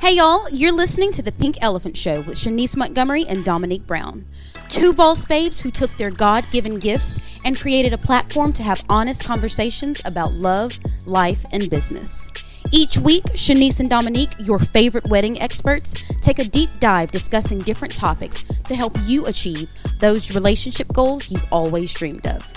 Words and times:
Hey 0.00 0.16
y'all, 0.16 0.48
you're 0.48 0.72
listening 0.72 1.12
to 1.12 1.22
The 1.22 1.30
Pink 1.30 1.58
Elephant 1.60 1.94
Show 1.94 2.22
with 2.22 2.38
Shonice 2.38 2.74
Montgomery 2.74 3.26
and 3.28 3.44
Dominique 3.44 3.86
Brown. 3.86 4.24
Two 4.70 4.94
boss 4.94 5.26
babes 5.26 5.60
who 5.60 5.70
took 5.70 5.90
their 5.92 6.10
God 6.10 6.46
given 6.50 6.78
gifts 6.78 7.38
and 7.44 7.56
created 7.56 7.92
a 7.92 7.98
platform 7.98 8.54
to 8.54 8.62
have 8.62 8.82
honest 8.88 9.22
conversations 9.22 10.00
about 10.06 10.32
love, 10.32 10.80
life, 11.04 11.44
and 11.52 11.68
business. 11.68 12.26
Each 12.72 12.96
week, 12.96 13.24
Shonice 13.34 13.80
and 13.80 13.90
Dominique, 13.90 14.32
your 14.38 14.58
favorite 14.58 15.06
wedding 15.10 15.38
experts, 15.38 15.92
take 16.22 16.38
a 16.38 16.44
deep 16.44 16.70
dive 16.80 17.10
discussing 17.12 17.58
different 17.58 17.94
topics 17.94 18.42
to 18.42 18.74
help 18.74 18.96
you 19.02 19.26
achieve 19.26 19.70
those 19.98 20.34
relationship 20.34 20.88
goals 20.94 21.30
you've 21.30 21.52
always 21.52 21.92
dreamed 21.92 22.26
of. 22.26 22.50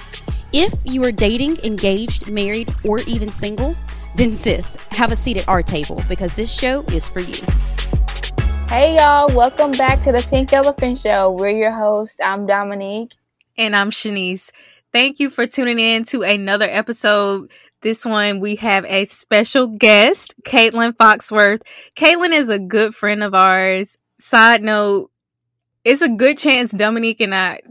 If 0.54 0.74
you 0.86 1.04
are 1.04 1.12
dating, 1.12 1.58
engaged, 1.66 2.32
married, 2.32 2.72
or 2.86 3.00
even 3.02 3.34
single, 3.34 3.76
then 4.16 4.34
sis, 4.34 4.78
have 4.92 5.12
a 5.12 5.16
seat 5.16 5.38
at 5.38 5.48
our 5.48 5.62
table 5.64 6.02
because 6.08 6.36
this 6.36 6.52
show 6.52 6.84
is 6.92 7.10
for 7.10 7.20
you. 7.20 7.42
Hey 8.70 8.96
y'all, 8.96 9.28
welcome 9.36 9.72
back 9.72 10.02
to 10.02 10.12
the 10.12 10.26
Pink 10.30 10.52
Elephant 10.54 11.00
Show. 11.00 11.32
We're 11.32 11.50
your 11.50 11.72
host. 11.72 12.20
I'm 12.24 12.46
Dominique. 12.46 13.12
And 13.58 13.76
I'm 13.76 13.92
Shonice. 13.92 14.52
Thank 14.92 15.20
you 15.20 15.30
for 15.30 15.46
tuning 15.46 15.80
in 15.80 16.06
to 16.06 16.24
another 16.24 16.68
episode. 16.70 17.52
This 17.82 18.06
one, 18.06 18.40
we 18.40 18.56
have 18.56 18.86
a 18.86 19.06
special 19.06 19.68
guest, 19.68 20.36
Katelyn 20.44 20.94
Foxworth. 20.94 21.62
Katelyn 21.96 22.32
is 22.32 22.50
a 22.50 22.58
good 22.58 22.96
friend 22.96 23.24
of 23.24 23.34
ours. 23.34 23.98
Side 24.18 24.64
note, 24.64 25.12
it's 25.84 26.02
a 26.02 26.10
good 26.10 26.38
chance 26.38 26.72
Dominique 26.72 27.22
and 27.22 27.36
I 27.36 27.62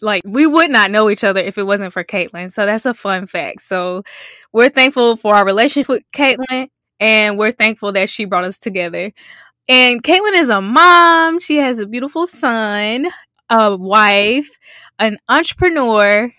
like 0.00 0.22
we 0.24 0.46
would 0.46 0.70
not 0.70 0.90
know 0.90 1.10
each 1.10 1.24
other 1.24 1.40
if 1.40 1.58
it 1.58 1.64
wasn't 1.64 1.92
for 1.92 2.04
Katelyn. 2.04 2.52
So 2.52 2.66
that's 2.66 2.86
a 2.86 2.94
fun 2.94 3.26
fact. 3.26 3.62
So 3.62 4.02
we're 4.52 4.68
thankful 4.68 5.16
for 5.16 5.34
our 5.34 5.44
relationship 5.44 5.88
with 5.88 6.02
Katelyn 6.12 6.68
and 7.00 7.38
we're 7.38 7.50
thankful 7.50 7.92
that 7.92 8.08
she 8.08 8.24
brought 8.24 8.44
us 8.44 8.58
together. 8.58 9.12
And 9.68 10.02
Katelyn 10.02 10.40
is 10.40 10.48
a 10.48 10.60
mom. 10.60 11.40
She 11.40 11.56
has 11.56 11.78
a 11.78 11.86
beautiful 11.86 12.26
son, 12.26 13.08
a 13.50 13.76
wife, 13.76 14.48
an 14.98 15.18
entrepreneur, 15.28 16.30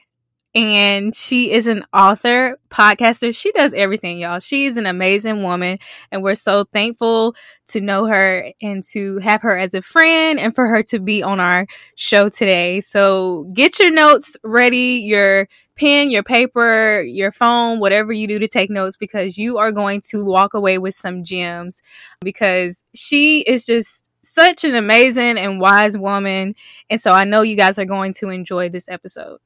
and 0.57 1.15
she 1.15 1.51
is 1.51 1.67
an 1.67 1.85
author, 1.93 2.57
podcaster. 2.71 3.33
She 3.33 3.51
does 3.51 3.75
everything, 3.75 4.17
y'all. 4.17 4.39
She's 4.39 4.75
an 4.75 4.87
amazing 4.87 5.43
woman, 5.43 5.77
and 6.11 6.23
we're 6.23 6.33
so 6.33 6.63
thankful 6.63 7.35
to 7.67 7.79
know 7.79 8.07
her 8.07 8.51
and 8.59 8.83
to 8.93 9.19
have 9.19 9.43
her 9.43 9.55
as 9.55 9.75
a 9.75 9.83
friend 9.83 10.39
and 10.39 10.55
for 10.55 10.67
her 10.67 10.81
to 10.81 10.99
be 10.99 11.21
on 11.21 11.39
our 11.39 11.67
show 11.93 12.27
today. 12.27 12.81
So 12.81 13.43
get 13.53 13.77
your 13.77 13.91
notes 13.91 14.35
ready, 14.43 15.03
your 15.05 15.47
pen, 15.75 16.09
your 16.09 16.23
paper, 16.23 17.03
your 17.03 17.31
phone, 17.31 17.79
whatever 17.79 18.11
you 18.11 18.27
do 18.27 18.39
to 18.39 18.47
take 18.47 18.71
notes 18.71 18.97
because 18.97 19.37
you 19.37 19.59
are 19.59 19.71
going 19.71 20.01
to 20.09 20.25
walk 20.25 20.55
away 20.55 20.79
with 20.79 20.95
some 20.95 21.23
gems 21.23 21.83
because 22.21 22.83
she 22.95 23.41
is 23.41 23.63
just 23.63 24.09
such 24.23 24.63
an 24.63 24.73
amazing 24.73 25.37
and 25.37 25.59
wise 25.59 25.99
woman. 25.99 26.55
And 26.89 26.99
so 26.99 27.11
I 27.11 27.25
know 27.25 27.43
you 27.43 27.55
guys 27.55 27.77
are 27.77 27.85
going 27.85 28.13
to 28.13 28.29
enjoy 28.29 28.69
this 28.69 28.89
episode. 28.89 29.37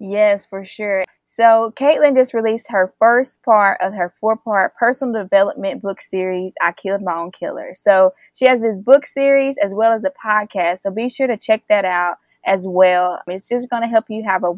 Yes, 0.00 0.46
for 0.46 0.64
sure. 0.64 1.04
So, 1.26 1.72
Katelyn 1.76 2.16
just 2.16 2.34
released 2.34 2.68
her 2.70 2.92
first 2.98 3.42
part 3.44 3.80
of 3.80 3.92
her 3.92 4.12
four 4.20 4.36
part 4.36 4.74
personal 4.74 5.22
development 5.22 5.82
book 5.82 6.00
series, 6.00 6.54
I 6.60 6.72
Killed 6.72 7.02
My 7.02 7.16
Own 7.16 7.30
Killer. 7.30 7.72
So, 7.74 8.14
she 8.34 8.46
has 8.48 8.60
this 8.60 8.80
book 8.80 9.06
series 9.06 9.58
as 9.58 9.74
well 9.74 9.92
as 9.92 10.02
a 10.02 10.10
podcast. 10.10 10.80
So, 10.80 10.90
be 10.90 11.08
sure 11.08 11.26
to 11.28 11.36
check 11.36 11.62
that 11.68 11.84
out 11.84 12.16
as 12.46 12.66
well. 12.66 13.20
It's 13.28 13.46
just 13.48 13.68
going 13.70 13.82
to 13.82 13.88
help 13.88 14.06
you 14.08 14.24
have 14.24 14.42
a 14.42 14.54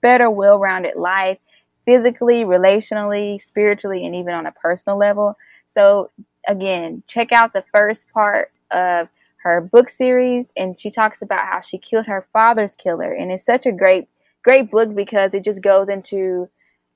better, 0.00 0.30
well 0.30 0.58
rounded 0.58 0.96
life 0.96 1.38
physically, 1.84 2.44
relationally, 2.44 3.40
spiritually, 3.40 4.06
and 4.06 4.14
even 4.14 4.32
on 4.32 4.46
a 4.46 4.52
personal 4.52 4.96
level. 4.96 5.36
So, 5.66 6.10
again, 6.46 7.02
check 7.08 7.32
out 7.32 7.52
the 7.52 7.64
first 7.74 8.08
part 8.12 8.52
of 8.70 9.08
her 9.38 9.60
book 9.60 9.90
series, 9.90 10.52
and 10.56 10.78
she 10.78 10.90
talks 10.90 11.20
about 11.20 11.46
how 11.46 11.60
she 11.60 11.78
killed 11.78 12.06
her 12.06 12.26
father's 12.32 12.76
killer. 12.76 13.12
And 13.12 13.30
it's 13.30 13.44
such 13.44 13.66
a 13.66 13.72
great 13.72 14.08
great 14.44 14.70
book 14.70 14.94
because 14.94 15.34
it 15.34 15.42
just 15.42 15.62
goes 15.62 15.88
into 15.88 16.48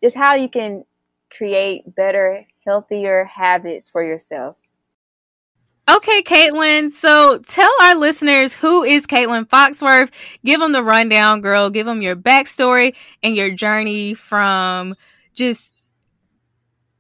just 0.03 0.15
how 0.15 0.35
you 0.35 0.49
can 0.49 0.85
create 1.37 1.95
better, 1.95 2.47
healthier 2.65 3.25
habits 3.25 3.89
for 3.89 4.05
yourself. 4.05 4.61
Okay, 5.91 6.23
Katelyn. 6.23 6.91
So 6.91 7.39
tell 7.39 7.71
our 7.81 7.95
listeners 7.95 8.55
who 8.55 8.83
is 8.83 9.07
Katelyn 9.07 9.49
Foxworth. 9.49 10.11
Give 10.45 10.61
them 10.61 10.73
the 10.73 10.83
rundown, 10.83 11.41
girl. 11.41 11.71
Give 11.71 11.87
them 11.87 12.03
your 12.03 12.15
backstory 12.15 12.95
and 13.23 13.35
your 13.35 13.51
journey 13.51 14.13
from 14.13 14.95
just, 15.35 15.75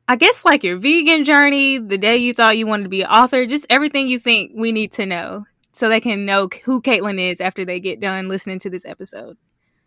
I 0.08 0.16
guess, 0.16 0.42
like 0.42 0.64
your 0.64 0.78
vegan 0.78 1.24
journey, 1.24 1.76
the 1.76 1.98
day 1.98 2.16
you 2.16 2.32
thought 2.32 2.56
you 2.56 2.66
wanted 2.66 2.84
to 2.84 2.88
be 2.88 3.02
an 3.02 3.10
author, 3.10 3.44
just 3.44 3.66
everything 3.68 4.08
you 4.08 4.18
think 4.18 4.52
we 4.54 4.72
need 4.72 4.92
to 4.92 5.04
know 5.04 5.44
so 5.70 5.88
they 5.88 6.00
can 6.00 6.24
know 6.24 6.48
who 6.64 6.80
Katelyn 6.80 7.20
is 7.20 7.42
after 7.42 7.66
they 7.66 7.80
get 7.80 8.00
done 8.00 8.26
listening 8.26 8.58
to 8.60 8.70
this 8.70 8.86
episode. 8.86 9.36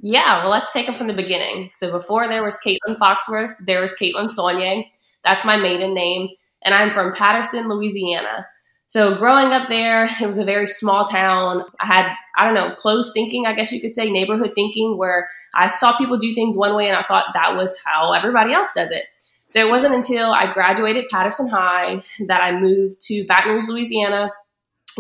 Yeah, 0.01 0.41
well, 0.41 0.49
let's 0.49 0.71
take 0.71 0.87
them 0.87 0.95
from 0.95 1.07
the 1.07 1.13
beginning. 1.13 1.69
So 1.73 1.91
before 1.91 2.27
there 2.27 2.43
was 2.43 2.57
Katelyn 2.65 2.97
Foxworth, 2.97 3.53
there 3.63 3.81
was 3.81 3.93
Katelyn 3.93 4.29
Saulnier. 4.29 4.83
That's 5.23 5.45
my 5.45 5.57
maiden 5.57 5.93
name. 5.93 6.29
And 6.63 6.73
I'm 6.73 6.89
from 6.89 7.13
Patterson, 7.13 7.69
Louisiana. 7.69 8.47
So 8.87 9.15
growing 9.15 9.53
up 9.53 9.69
there, 9.69 10.03
it 10.03 10.25
was 10.25 10.37
a 10.37 10.43
very 10.43 10.67
small 10.67 11.05
town. 11.05 11.63
I 11.79 11.85
had, 11.85 12.11
I 12.35 12.43
don't 12.43 12.55
know, 12.55 12.75
closed 12.75 13.13
thinking, 13.13 13.45
I 13.45 13.53
guess 13.53 13.71
you 13.71 13.79
could 13.79 13.93
say, 13.93 14.09
neighborhood 14.09 14.53
thinking, 14.53 14.97
where 14.97 15.29
I 15.55 15.67
saw 15.67 15.95
people 15.97 16.17
do 16.17 16.33
things 16.33 16.57
one 16.57 16.75
way 16.75 16.87
and 16.87 16.97
I 16.97 17.03
thought 17.03 17.27
that 17.33 17.55
was 17.55 17.79
how 17.85 18.11
everybody 18.11 18.53
else 18.53 18.69
does 18.75 18.91
it. 18.91 19.03
So 19.47 19.59
it 19.59 19.69
wasn't 19.69 19.95
until 19.95 20.31
I 20.31 20.51
graduated 20.51 21.05
Patterson 21.09 21.47
High 21.47 22.01
that 22.27 22.41
I 22.41 22.59
moved 22.59 23.01
to 23.03 23.25
Baton 23.27 23.51
Rouge, 23.53 23.69
Louisiana, 23.69 24.31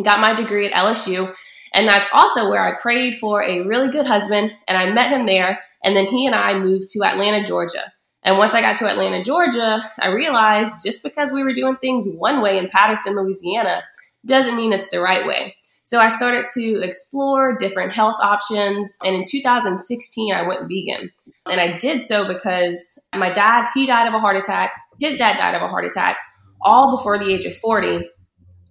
got 0.03 0.19
my 0.19 0.33
degree 0.33 0.67
at 0.67 0.73
LSU, 0.73 1.33
and 1.73 1.87
that's 1.87 2.09
also 2.13 2.49
where 2.49 2.63
I 2.63 2.79
prayed 2.79 3.15
for 3.15 3.43
a 3.43 3.61
really 3.61 3.89
good 3.89 4.05
husband 4.05 4.55
and 4.67 4.77
I 4.77 4.91
met 4.91 5.11
him 5.11 5.25
there. 5.25 5.59
And 5.83 5.95
then 5.95 6.05
he 6.05 6.25
and 6.25 6.35
I 6.35 6.57
moved 6.57 6.89
to 6.89 7.03
Atlanta, 7.03 7.43
Georgia. 7.45 7.91
And 8.23 8.37
once 8.37 8.53
I 8.53 8.61
got 8.61 8.77
to 8.77 8.89
Atlanta, 8.89 9.23
Georgia, 9.23 9.81
I 9.99 10.09
realized 10.09 10.83
just 10.85 11.01
because 11.01 11.31
we 11.31 11.43
were 11.43 11.53
doing 11.53 11.77
things 11.77 12.07
one 12.17 12.41
way 12.41 12.57
in 12.57 12.69
Patterson, 12.69 13.15
Louisiana, 13.15 13.81
doesn't 14.25 14.55
mean 14.55 14.73
it's 14.73 14.89
the 14.89 15.01
right 15.01 15.25
way. 15.25 15.55
So 15.83 15.99
I 15.99 16.09
started 16.09 16.45
to 16.53 16.81
explore 16.81 17.57
different 17.57 17.91
health 17.91 18.17
options. 18.21 18.95
And 19.03 19.15
in 19.15 19.25
2016, 19.27 20.33
I 20.33 20.47
went 20.47 20.67
vegan. 20.67 21.09
And 21.49 21.59
I 21.59 21.77
did 21.77 22.03
so 22.03 22.27
because 22.27 22.99
my 23.15 23.31
dad, 23.31 23.67
he 23.73 23.87
died 23.87 24.07
of 24.07 24.13
a 24.13 24.19
heart 24.19 24.37
attack. 24.37 24.71
His 24.99 25.17
dad 25.17 25.37
died 25.37 25.55
of 25.55 25.61
a 25.61 25.67
heart 25.67 25.85
attack 25.85 26.17
all 26.61 26.95
before 26.95 27.17
the 27.17 27.33
age 27.33 27.45
of 27.45 27.55
40. 27.55 28.07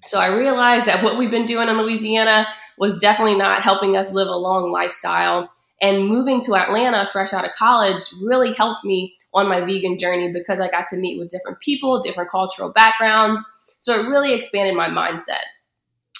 So 0.02 0.18
I 0.18 0.34
realized 0.34 0.86
that 0.86 1.04
what 1.04 1.18
we've 1.18 1.30
been 1.30 1.44
doing 1.44 1.68
in 1.68 1.76
Louisiana 1.76 2.46
was 2.78 2.98
definitely 2.98 3.36
not 3.36 3.62
helping 3.62 3.96
us 3.96 4.12
live 4.12 4.28
a 4.28 4.36
long 4.36 4.70
lifestyle. 4.72 5.50
And 5.82 6.06
moving 6.06 6.40
to 6.42 6.54
Atlanta 6.54 7.06
fresh 7.06 7.32
out 7.32 7.44
of 7.44 7.54
college 7.54 8.02
really 8.22 8.52
helped 8.52 8.84
me 8.84 9.14
on 9.32 9.48
my 9.48 9.60
vegan 9.60 9.98
journey 9.98 10.32
because 10.32 10.60
I 10.60 10.68
got 10.68 10.88
to 10.88 10.96
meet 10.96 11.18
with 11.18 11.30
different 11.30 11.60
people, 11.60 12.00
different 12.00 12.30
cultural 12.30 12.70
backgrounds. 12.70 13.46
So 13.80 13.94
it 13.94 14.08
really 14.08 14.34
expanded 14.34 14.74
my 14.74 14.88
mindset. 14.88 15.44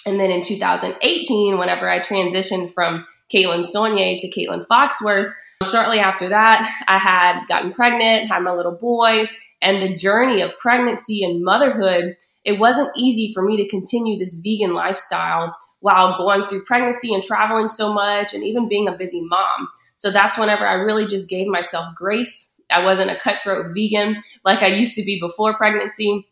And 0.07 0.19
then 0.19 0.31
in 0.31 0.41
2018, 0.41 1.59
whenever 1.59 1.87
I 1.87 1.99
transitioned 1.99 2.73
from 2.73 3.05
Katelyn 3.31 3.65
Saulnier 3.65 4.17
to 4.19 4.29
Katelyn 4.29 4.65
Foxworth, 4.65 5.31
shortly 5.69 5.99
after 5.99 6.29
that, 6.29 6.67
I 6.87 6.97
had 6.97 7.45
gotten 7.45 7.71
pregnant, 7.71 8.27
had 8.27 8.41
my 8.41 8.51
little 8.51 8.71
boy, 8.71 9.29
and 9.61 9.81
the 9.81 9.95
journey 9.95 10.41
of 10.41 10.57
pregnancy 10.57 11.23
and 11.23 11.43
motherhood, 11.43 12.15
it 12.43 12.59
wasn't 12.59 12.91
easy 12.97 13.31
for 13.33 13.43
me 13.43 13.57
to 13.57 13.69
continue 13.69 14.17
this 14.17 14.37
vegan 14.43 14.73
lifestyle 14.73 15.55
while 15.79 16.17
going 16.17 16.47
through 16.47 16.63
pregnancy 16.63 17.13
and 17.13 17.23
traveling 17.23 17.69
so 17.69 17.93
much 17.93 18.33
and 18.33 18.43
even 18.43 18.67
being 18.67 18.87
a 18.87 18.97
busy 18.97 19.21
mom. 19.23 19.67
So 19.97 20.09
that's 20.09 20.37
whenever 20.37 20.65
I 20.65 20.73
really 20.73 21.05
just 21.05 21.29
gave 21.29 21.47
myself 21.47 21.85
grace. 21.95 22.59
I 22.71 22.83
wasn't 22.83 23.11
a 23.11 23.19
cutthroat 23.19 23.67
vegan 23.75 24.19
like 24.45 24.63
I 24.63 24.67
used 24.67 24.95
to 24.95 25.03
be 25.03 25.19
before 25.19 25.57
pregnancy. 25.57 26.27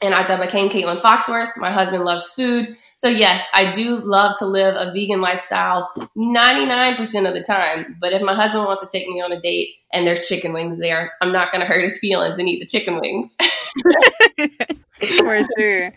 And 0.00 0.14
as 0.14 0.30
I 0.30 0.40
became 0.40 0.68
Katelyn 0.68 1.00
Foxworth, 1.00 1.56
my 1.56 1.72
husband 1.72 2.04
loves 2.04 2.32
food. 2.32 2.76
So, 2.94 3.08
yes, 3.08 3.48
I 3.54 3.72
do 3.72 3.98
love 3.98 4.36
to 4.38 4.46
live 4.46 4.74
a 4.76 4.92
vegan 4.92 5.20
lifestyle 5.20 5.90
99% 6.16 7.28
of 7.28 7.34
the 7.34 7.42
time. 7.42 7.96
But 8.00 8.12
if 8.12 8.22
my 8.22 8.34
husband 8.34 8.64
wants 8.64 8.84
to 8.84 8.88
take 8.88 9.08
me 9.08 9.20
on 9.20 9.32
a 9.32 9.40
date 9.40 9.70
and 9.92 10.06
there's 10.06 10.28
chicken 10.28 10.52
wings 10.52 10.78
there, 10.78 11.12
I'm 11.20 11.32
not 11.32 11.50
going 11.50 11.62
to 11.62 11.66
hurt 11.66 11.82
his 11.82 11.98
feelings 11.98 12.38
and 12.38 12.48
eat 12.48 12.60
the 12.60 12.66
chicken 12.66 13.00
wings. 13.00 13.36
For 15.18 15.42
sure. 15.58 15.92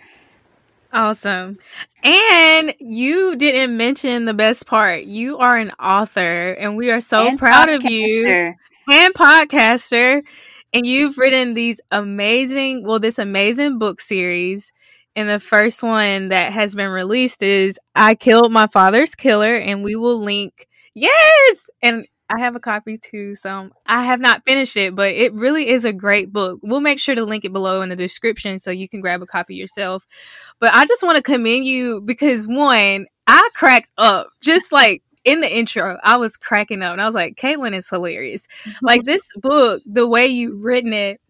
Awesome. 0.94 1.58
And 2.04 2.74
you 2.80 3.36
didn't 3.36 3.78
mention 3.78 4.26
the 4.26 4.34
best 4.34 4.66
part. 4.66 5.04
You 5.04 5.38
are 5.38 5.58
an 5.58 5.72
author, 5.80 6.52
and 6.52 6.76
we 6.76 6.92
are 6.92 7.02
so 7.02 7.28
and 7.28 7.40
proud 7.40 7.70
podcaster. 7.70 7.76
of 7.76 7.92
you. 7.92 8.54
And 8.92 9.14
podcaster. 9.14 10.24
And 10.74 10.86
you've 10.86 11.18
written 11.18 11.54
these 11.54 11.82
amazing, 11.92 12.84
well, 12.84 13.00
this 13.00 13.20
amazing 13.20 13.78
book 13.78 14.00
series. 14.00 14.72
And 15.16 15.30
the 15.30 15.40
first 15.40 15.84
one 15.84 16.30
that 16.30 16.54
has 16.54 16.74
been 16.74 16.90
released 16.90 17.44
is 17.44 17.78
I 17.96 18.16
Killed 18.16 18.52
My 18.52 18.68
Father's 18.68 19.14
Killer. 19.14 19.56
And 19.56 19.84
we 19.84 19.96
will 19.96 20.24
link, 20.24 20.68
yes. 20.96 21.70
And 21.82 22.06
I 22.30 22.40
have 22.40 22.56
a 22.56 22.62
copy 22.62 22.98
too. 22.98 23.36
So 23.36 23.72
I 23.86 24.06
have 24.06 24.22
not 24.22 24.46
finished 24.46 24.78
it, 24.78 24.96
but 24.96 25.12
it 25.14 25.34
really 25.34 25.68
is 25.68 25.84
a 25.84 25.92
great 25.92 26.32
book. 26.32 26.60
We'll 26.64 26.80
make 26.80 27.00
sure 27.00 27.14
to 27.14 27.26
link 27.26 27.44
it 27.44 27.52
below 27.52 27.82
in 27.82 27.90
the 27.90 27.96
description 27.98 28.58
so 28.58 28.72
you 28.72 28.88
can 28.88 29.02
grab 29.02 29.22
a 29.22 29.26
copy 29.26 29.56
yourself. 29.56 30.06
But 30.62 30.74
I 30.74 30.86
just 30.86 31.04
want 31.04 31.18
to 31.18 31.24
commend 31.24 31.66
you 31.66 32.00
because 32.00 32.48
one, 32.48 33.08
I 33.28 33.50
cracked 33.54 33.94
up 33.98 34.30
just 34.40 34.72
like 34.72 35.04
in 35.24 35.42
the 35.42 35.56
intro, 35.56 36.00
I 36.04 36.18
was 36.18 36.38
cracking 36.38 36.82
up 36.82 36.94
and 36.94 37.02
I 37.02 37.06
was 37.06 37.16
like, 37.16 37.36
Katelyn 37.36 37.74
is 37.74 37.90
hilarious. 37.90 38.48
like 38.82 39.04
this 39.04 39.24
book, 39.38 39.82
the 39.86 40.08
way 40.08 40.28
you 40.28 40.56
written 40.56 40.94
it, 40.94 41.22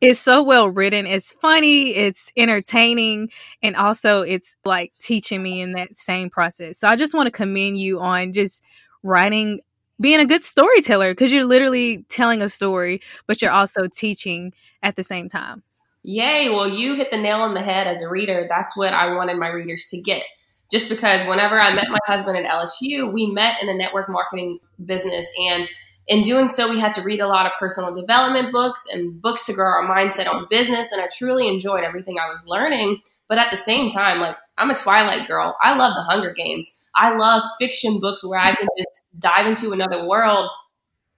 is 0.00 0.18
so 0.18 0.42
well 0.42 0.68
written. 0.68 1.06
It's 1.06 1.32
funny, 1.32 1.94
it's 1.94 2.32
entertaining, 2.36 3.30
and 3.62 3.76
also 3.76 4.22
it's 4.22 4.56
like 4.64 4.92
teaching 4.98 5.42
me 5.42 5.60
in 5.60 5.72
that 5.72 5.96
same 5.96 6.30
process. 6.30 6.78
So 6.78 6.88
I 6.88 6.96
just 6.96 7.12
want 7.12 7.26
to 7.26 7.30
commend 7.30 7.78
you 7.78 8.00
on 8.00 8.32
just 8.32 8.64
writing 9.02 9.60
being 10.00 10.20
a 10.20 10.24
good 10.24 10.42
storyteller 10.42 11.10
because 11.10 11.30
you're 11.30 11.44
literally 11.44 12.04
telling 12.08 12.40
a 12.40 12.48
story, 12.48 13.02
but 13.26 13.42
you're 13.42 13.50
also 13.50 13.86
teaching 13.86 14.54
at 14.82 14.96
the 14.96 15.04
same 15.04 15.28
time. 15.28 15.62
Yay. 16.02 16.48
Well, 16.48 16.68
you 16.68 16.94
hit 16.94 17.10
the 17.10 17.18
nail 17.18 17.40
on 17.40 17.52
the 17.52 17.60
head 17.60 17.86
as 17.86 18.00
a 18.00 18.08
reader. 18.08 18.46
That's 18.48 18.74
what 18.74 18.94
I 18.94 19.14
wanted 19.14 19.36
my 19.36 19.48
readers 19.48 19.86
to 19.88 20.00
get. 20.00 20.24
Just 20.70 20.88
because 20.88 21.26
whenever 21.26 21.58
I 21.60 21.74
met 21.74 21.88
my 21.88 21.98
husband 22.06 22.36
at 22.36 22.44
LSU, 22.44 23.12
we 23.12 23.26
met 23.26 23.56
in 23.60 23.68
a 23.68 23.74
network 23.74 24.08
marketing 24.08 24.58
business. 24.84 25.30
And 25.50 25.68
in 26.06 26.22
doing 26.22 26.48
so, 26.48 26.70
we 26.70 26.78
had 26.78 26.92
to 26.94 27.02
read 27.02 27.20
a 27.20 27.26
lot 27.26 27.46
of 27.46 27.52
personal 27.58 27.94
development 27.94 28.52
books 28.52 28.84
and 28.92 29.20
books 29.20 29.46
to 29.46 29.52
grow 29.52 29.66
our 29.66 29.82
mindset 29.82 30.32
on 30.32 30.46
business. 30.48 30.92
And 30.92 31.00
I 31.00 31.08
truly 31.16 31.48
enjoyed 31.48 31.84
everything 31.84 32.18
I 32.18 32.28
was 32.28 32.44
learning. 32.46 33.00
But 33.28 33.38
at 33.38 33.50
the 33.50 33.56
same 33.56 33.90
time, 33.90 34.20
like, 34.20 34.34
I'm 34.58 34.70
a 34.70 34.76
Twilight 34.76 35.28
girl. 35.28 35.56
I 35.62 35.76
love 35.76 35.94
the 35.94 36.02
Hunger 36.02 36.32
Games. 36.32 36.70
I 36.94 37.16
love 37.16 37.42
fiction 37.58 38.00
books 38.00 38.26
where 38.26 38.40
I 38.40 38.54
can 38.54 38.66
just 38.76 39.02
dive 39.18 39.46
into 39.46 39.72
another 39.72 40.06
world 40.08 40.50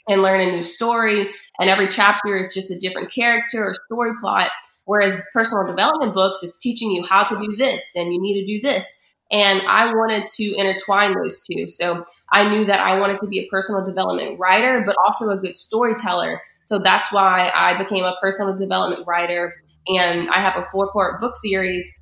and 0.09 0.23
learn 0.23 0.41
a 0.41 0.53
new 0.53 0.63
story. 0.63 1.31
And 1.59 1.71
every 1.71 1.89
chapter 1.89 2.37
is 2.37 2.55
just 2.55 2.71
a 2.71 2.79
different 2.79 3.11
character 3.11 3.65
or 3.65 3.75
story 3.87 4.13
plot. 4.21 4.51
Whereas 4.85 5.17
personal 5.33 5.67
development 5.67 6.13
books, 6.13 6.43
it's 6.43 6.59
teaching 6.59 6.91
you 6.91 7.03
how 7.03 7.25
to 7.25 7.39
do 7.39 7.57
this 7.57 7.95
and 7.97 8.13
you 8.13 8.21
need 8.21 8.41
to 8.41 8.47
do 8.47 8.61
this. 8.61 8.99
And 9.31 9.63
I 9.63 9.87
wanted 9.87 10.29
to 10.29 10.55
intertwine 10.57 11.15
those 11.15 11.41
two. 11.41 11.67
So 11.67 12.05
I 12.33 12.49
knew 12.49 12.65
that 12.67 12.81
I 12.81 12.99
wanted 12.99 13.19
to 13.19 13.27
be 13.29 13.41
a 13.41 13.49
personal 13.49 13.85
development 13.85 14.39
writer, 14.39 14.83
but 14.85 14.97
also 15.07 15.31
a 15.31 15.39
good 15.39 15.55
storyteller. 15.55 16.41
So 16.65 16.79
that's 16.79 17.13
why 17.13 17.51
I 17.55 17.79
became 17.79 18.05
a 18.05 18.17
personal 18.21 18.57
development 18.57 19.07
writer. 19.07 19.55
And 19.89 20.29
I 20.31 20.41
have 20.41 20.57
a 20.57 20.63
four 20.63 20.93
part 20.93 21.21
book 21.21 21.37
series. 21.37 21.99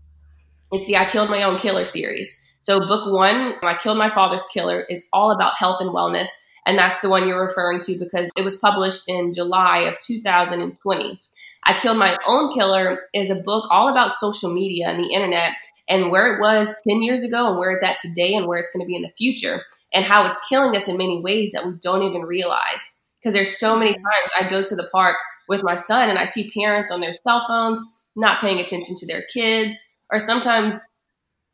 It's 0.72 0.86
the 0.86 0.96
I 0.96 1.04
Killed 1.04 1.30
My 1.30 1.42
Own 1.42 1.58
Killer 1.58 1.84
series. 1.84 2.44
So, 2.60 2.78
book 2.86 3.10
one, 3.12 3.54
I 3.64 3.74
Killed 3.74 3.96
My 3.96 4.10
Father's 4.10 4.46
Killer, 4.52 4.84
is 4.90 5.06
all 5.12 5.30
about 5.30 5.56
health 5.56 5.78
and 5.80 5.90
wellness. 5.90 6.28
And 6.66 6.78
that's 6.78 7.00
the 7.00 7.08
one 7.08 7.26
you're 7.26 7.42
referring 7.42 7.80
to 7.82 7.98
because 7.98 8.30
it 8.36 8.44
was 8.44 8.56
published 8.56 9.08
in 9.08 9.32
July 9.32 9.78
of 9.78 9.98
2020. 10.00 11.20
I 11.64 11.78
Killed 11.78 11.96
My 11.96 12.16
Own 12.26 12.52
Killer 12.52 13.02
is 13.14 13.30
a 13.30 13.34
book 13.34 13.66
all 13.70 13.88
about 13.88 14.12
social 14.12 14.52
media 14.52 14.88
and 14.88 15.02
the 15.02 15.12
internet 15.12 15.52
and 15.90 16.10
where 16.10 16.32
it 16.32 16.40
was 16.40 16.74
10 16.88 17.02
years 17.02 17.24
ago 17.24 17.48
and 17.48 17.58
where 17.58 17.72
it's 17.72 17.82
at 17.82 17.98
today 17.98 18.34
and 18.34 18.46
where 18.46 18.58
it's 18.58 18.70
going 18.70 18.80
to 18.82 18.86
be 18.86 18.96
in 18.96 19.02
the 19.02 19.12
future 19.18 19.62
and 19.92 20.04
how 20.04 20.24
it's 20.24 20.38
killing 20.48 20.74
us 20.76 20.88
in 20.88 20.96
many 20.96 21.20
ways 21.20 21.52
that 21.52 21.66
we 21.66 21.74
don't 21.82 22.02
even 22.02 22.22
realize. 22.22 22.94
Because 23.20 23.34
there's 23.34 23.58
so 23.58 23.78
many 23.78 23.92
times 23.92 24.30
I 24.38 24.48
go 24.48 24.62
to 24.62 24.76
the 24.76 24.88
park 24.92 25.16
with 25.48 25.62
my 25.62 25.74
son 25.74 26.08
and 26.08 26.18
I 26.18 26.24
see 26.24 26.50
parents 26.56 26.90
on 26.90 27.00
their 27.00 27.12
cell 27.12 27.44
phones 27.46 27.82
not 28.16 28.40
paying 28.40 28.60
attention 28.60 28.96
to 28.96 29.06
their 29.06 29.24
kids, 29.32 29.82
or 30.10 30.18
sometimes 30.18 30.80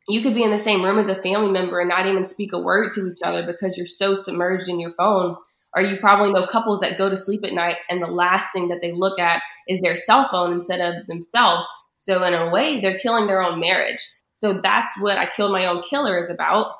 you 0.07 0.21
could 0.21 0.33
be 0.33 0.43
in 0.43 0.51
the 0.51 0.57
same 0.57 0.83
room 0.83 0.97
as 0.97 1.09
a 1.09 1.15
family 1.15 1.51
member 1.51 1.79
and 1.79 1.89
not 1.89 2.07
even 2.07 2.23
speak 2.23 2.53
a 2.53 2.59
word 2.59 2.91
to 2.91 3.07
each 3.07 3.19
other 3.23 3.45
because 3.45 3.75
you're 3.75 3.85
so 3.85 4.15
submerged 4.15 4.69
in 4.69 4.79
your 4.79 4.91
phone. 4.91 5.35
Or 5.75 5.81
you 5.81 5.97
probably 5.99 6.31
know 6.31 6.47
couples 6.47 6.79
that 6.79 6.97
go 6.97 7.09
to 7.09 7.17
sleep 7.17 7.43
at 7.43 7.53
night 7.53 7.75
and 7.89 8.01
the 8.01 8.07
last 8.07 8.51
thing 8.51 8.69
that 8.69 8.81
they 8.81 8.93
look 8.93 9.19
at 9.19 9.41
is 9.67 9.81
their 9.81 9.95
cell 9.95 10.27
phone 10.31 10.53
instead 10.53 10.79
of 10.79 11.05
themselves. 11.07 11.67
So, 11.97 12.23
in 12.23 12.33
a 12.33 12.49
way, 12.49 12.79
they're 12.79 12.97
killing 12.97 13.27
their 13.27 13.43
own 13.43 13.59
marriage. 13.59 13.99
So, 14.37 14.53
that's 14.53 14.99
what 14.99 15.17
I 15.17 15.25
Killed 15.25 15.51
My 15.51 15.65
Own 15.65 15.81
Killer 15.81 16.17
is 16.17 16.29
about. 16.29 16.75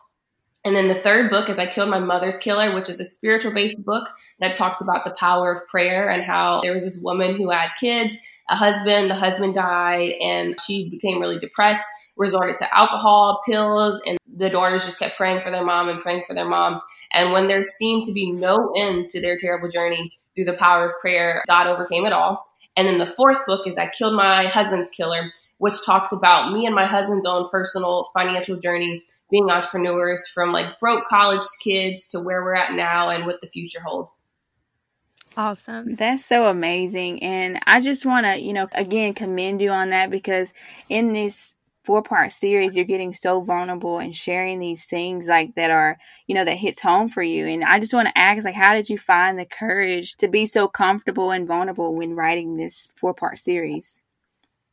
And 0.65 0.75
then 0.75 0.87
the 0.87 1.01
third 1.01 1.29
book 1.29 1.49
is 1.49 1.59
I 1.59 1.67
Killed 1.67 1.89
My 1.89 1.99
Mother's 1.99 2.37
Killer, 2.37 2.73
which 2.73 2.89
is 2.89 2.99
a 2.99 3.05
spiritual 3.05 3.53
based 3.53 3.83
book 3.83 4.09
that 4.39 4.55
talks 4.55 4.81
about 4.81 5.03
the 5.03 5.15
power 5.19 5.51
of 5.51 5.67
prayer 5.67 6.09
and 6.09 6.23
how 6.23 6.61
there 6.61 6.73
was 6.73 6.83
this 6.83 7.01
woman 7.01 7.35
who 7.35 7.49
had 7.49 7.69
kids, 7.79 8.17
a 8.49 8.55
husband, 8.55 9.09
the 9.09 9.15
husband 9.15 9.53
died, 9.53 10.11
and 10.21 10.59
she 10.59 10.89
became 10.89 11.19
really 11.19 11.37
depressed 11.37 11.85
resorted 12.17 12.57
to 12.57 12.77
alcohol, 12.77 13.41
pills, 13.45 14.01
and 14.05 14.17
the 14.35 14.49
daughters 14.49 14.85
just 14.85 14.99
kept 14.99 15.15
praying 15.15 15.41
for 15.41 15.51
their 15.51 15.63
mom 15.63 15.87
and 15.87 15.99
praying 15.99 16.23
for 16.25 16.33
their 16.33 16.47
mom. 16.47 16.81
And 17.13 17.31
when 17.31 17.47
there 17.47 17.63
seemed 17.63 18.03
to 18.05 18.13
be 18.13 18.31
no 18.31 18.73
end 18.75 19.09
to 19.11 19.21
their 19.21 19.37
terrible 19.37 19.69
journey 19.69 20.11
through 20.35 20.45
the 20.45 20.53
power 20.53 20.85
of 20.85 20.91
prayer, 20.99 21.43
God 21.47 21.67
overcame 21.67 22.05
it 22.05 22.13
all. 22.13 22.43
And 22.75 22.87
then 22.87 22.97
the 22.97 23.05
fourth 23.05 23.45
book 23.47 23.65
is 23.65 23.77
I 23.77 23.87
Killed 23.87 24.15
My 24.15 24.45
Husband's 24.47 24.89
Killer, 24.89 25.31
which 25.57 25.85
talks 25.85 26.11
about 26.11 26.51
me 26.53 26.65
and 26.65 26.75
my 26.75 26.85
husband's 26.85 27.25
own 27.25 27.49
personal 27.49 28.03
financial 28.13 28.57
journey 28.57 29.03
being 29.31 29.49
entrepreneurs 29.49 30.27
from 30.27 30.51
like 30.51 30.79
broke 30.79 31.05
college 31.07 31.43
kids 31.63 32.07
to 32.07 32.19
where 32.19 32.43
we're 32.43 32.55
at 32.55 32.73
now 32.73 33.09
and 33.09 33.25
what 33.25 33.41
the 33.41 33.47
future 33.47 33.81
holds. 33.85 34.19
Awesome. 35.35 35.95
That's 35.95 36.25
so 36.25 36.47
amazing. 36.47 37.21
And 37.21 37.59
I 37.67 37.79
just 37.79 38.05
want 38.05 38.25
to, 38.25 38.39
you 38.39 38.53
know, 38.53 38.67
again 38.71 39.13
commend 39.13 39.61
you 39.61 39.69
on 39.69 39.89
that 39.89 40.09
because 40.09 40.53
in 40.89 41.13
this 41.13 41.55
four 41.87 42.03
part 42.03 42.33
series 42.33 42.75
you're 42.75 42.83
getting 42.83 43.13
so 43.13 43.39
vulnerable 43.39 43.97
and 43.97 44.13
sharing 44.13 44.59
these 44.59 44.85
things 44.85 45.29
like 45.29 45.55
that 45.55 45.71
are 45.71 45.97
you 46.27 46.35
know 46.35 46.43
that 46.43 46.57
hits 46.57 46.81
home 46.81 47.07
for 47.07 47.23
you 47.23 47.47
and 47.47 47.63
i 47.63 47.79
just 47.79 47.93
want 47.93 48.05
to 48.05 48.17
ask 48.17 48.43
like 48.43 48.55
how 48.55 48.73
did 48.73 48.89
you 48.89 48.97
find 48.97 49.39
the 49.39 49.45
courage 49.45 50.17
to 50.17 50.27
be 50.27 50.45
so 50.45 50.67
comfortable 50.67 51.31
and 51.31 51.47
vulnerable 51.47 51.95
when 51.95 52.13
writing 52.13 52.57
this 52.57 52.89
four 52.93 53.13
part 53.13 53.37
series 53.37 54.01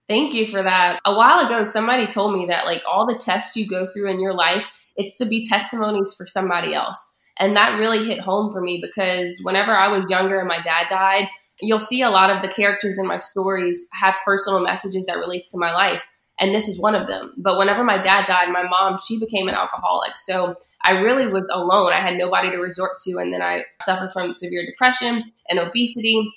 thank 0.08 0.34
you 0.34 0.46
for 0.46 0.62
that 0.62 1.00
a 1.04 1.14
while 1.14 1.44
ago 1.44 1.64
somebody 1.64 2.06
told 2.06 2.32
me 2.32 2.46
that 2.46 2.66
like 2.66 2.82
all 2.90 3.06
the 3.06 3.18
tests 3.18 3.56
you 3.56 3.68
go 3.68 3.86
through 3.86 4.10
in 4.10 4.20
your 4.20 4.34
life 4.34 4.86
it's 4.96 5.16
to 5.16 5.24
be 5.24 5.44
testimonies 5.44 6.14
for 6.16 6.26
somebody 6.26 6.74
else 6.74 7.14
and 7.38 7.56
that 7.56 7.78
really 7.78 8.04
hit 8.04 8.20
home 8.20 8.50
for 8.52 8.60
me 8.60 8.80
because 8.82 9.40
whenever 9.44 9.72
i 9.72 9.88
was 9.88 10.08
younger 10.10 10.38
and 10.38 10.48
my 10.48 10.60
dad 10.60 10.86
died 10.88 11.26
you'll 11.60 11.78
see 11.78 12.02
a 12.02 12.10
lot 12.10 12.30
of 12.30 12.42
the 12.42 12.48
characters 12.48 12.98
in 12.98 13.06
my 13.06 13.16
stories 13.16 13.86
have 13.92 14.14
personal 14.24 14.60
messages 14.60 15.06
that 15.06 15.18
relates 15.18 15.50
to 15.50 15.58
my 15.58 15.72
life 15.72 16.06
and 16.40 16.54
this 16.54 16.68
is 16.68 16.80
one 16.80 16.94
of 16.94 17.06
them. 17.06 17.32
But 17.36 17.58
whenever 17.58 17.84
my 17.84 17.98
dad 17.98 18.24
died, 18.24 18.50
my 18.50 18.64
mom, 18.68 18.98
she 18.98 19.20
became 19.20 19.48
an 19.48 19.54
alcoholic. 19.54 20.16
So 20.16 20.56
I 20.84 20.92
really 20.92 21.28
was 21.28 21.48
alone. 21.52 21.92
I 21.92 22.00
had 22.00 22.16
nobody 22.16 22.50
to 22.50 22.56
resort 22.56 22.92
to. 23.04 23.18
And 23.18 23.32
then 23.32 23.40
I 23.40 23.62
suffered 23.82 24.10
from 24.12 24.34
severe 24.34 24.64
depression 24.66 25.24
and 25.48 25.58
obesity. 25.58 26.30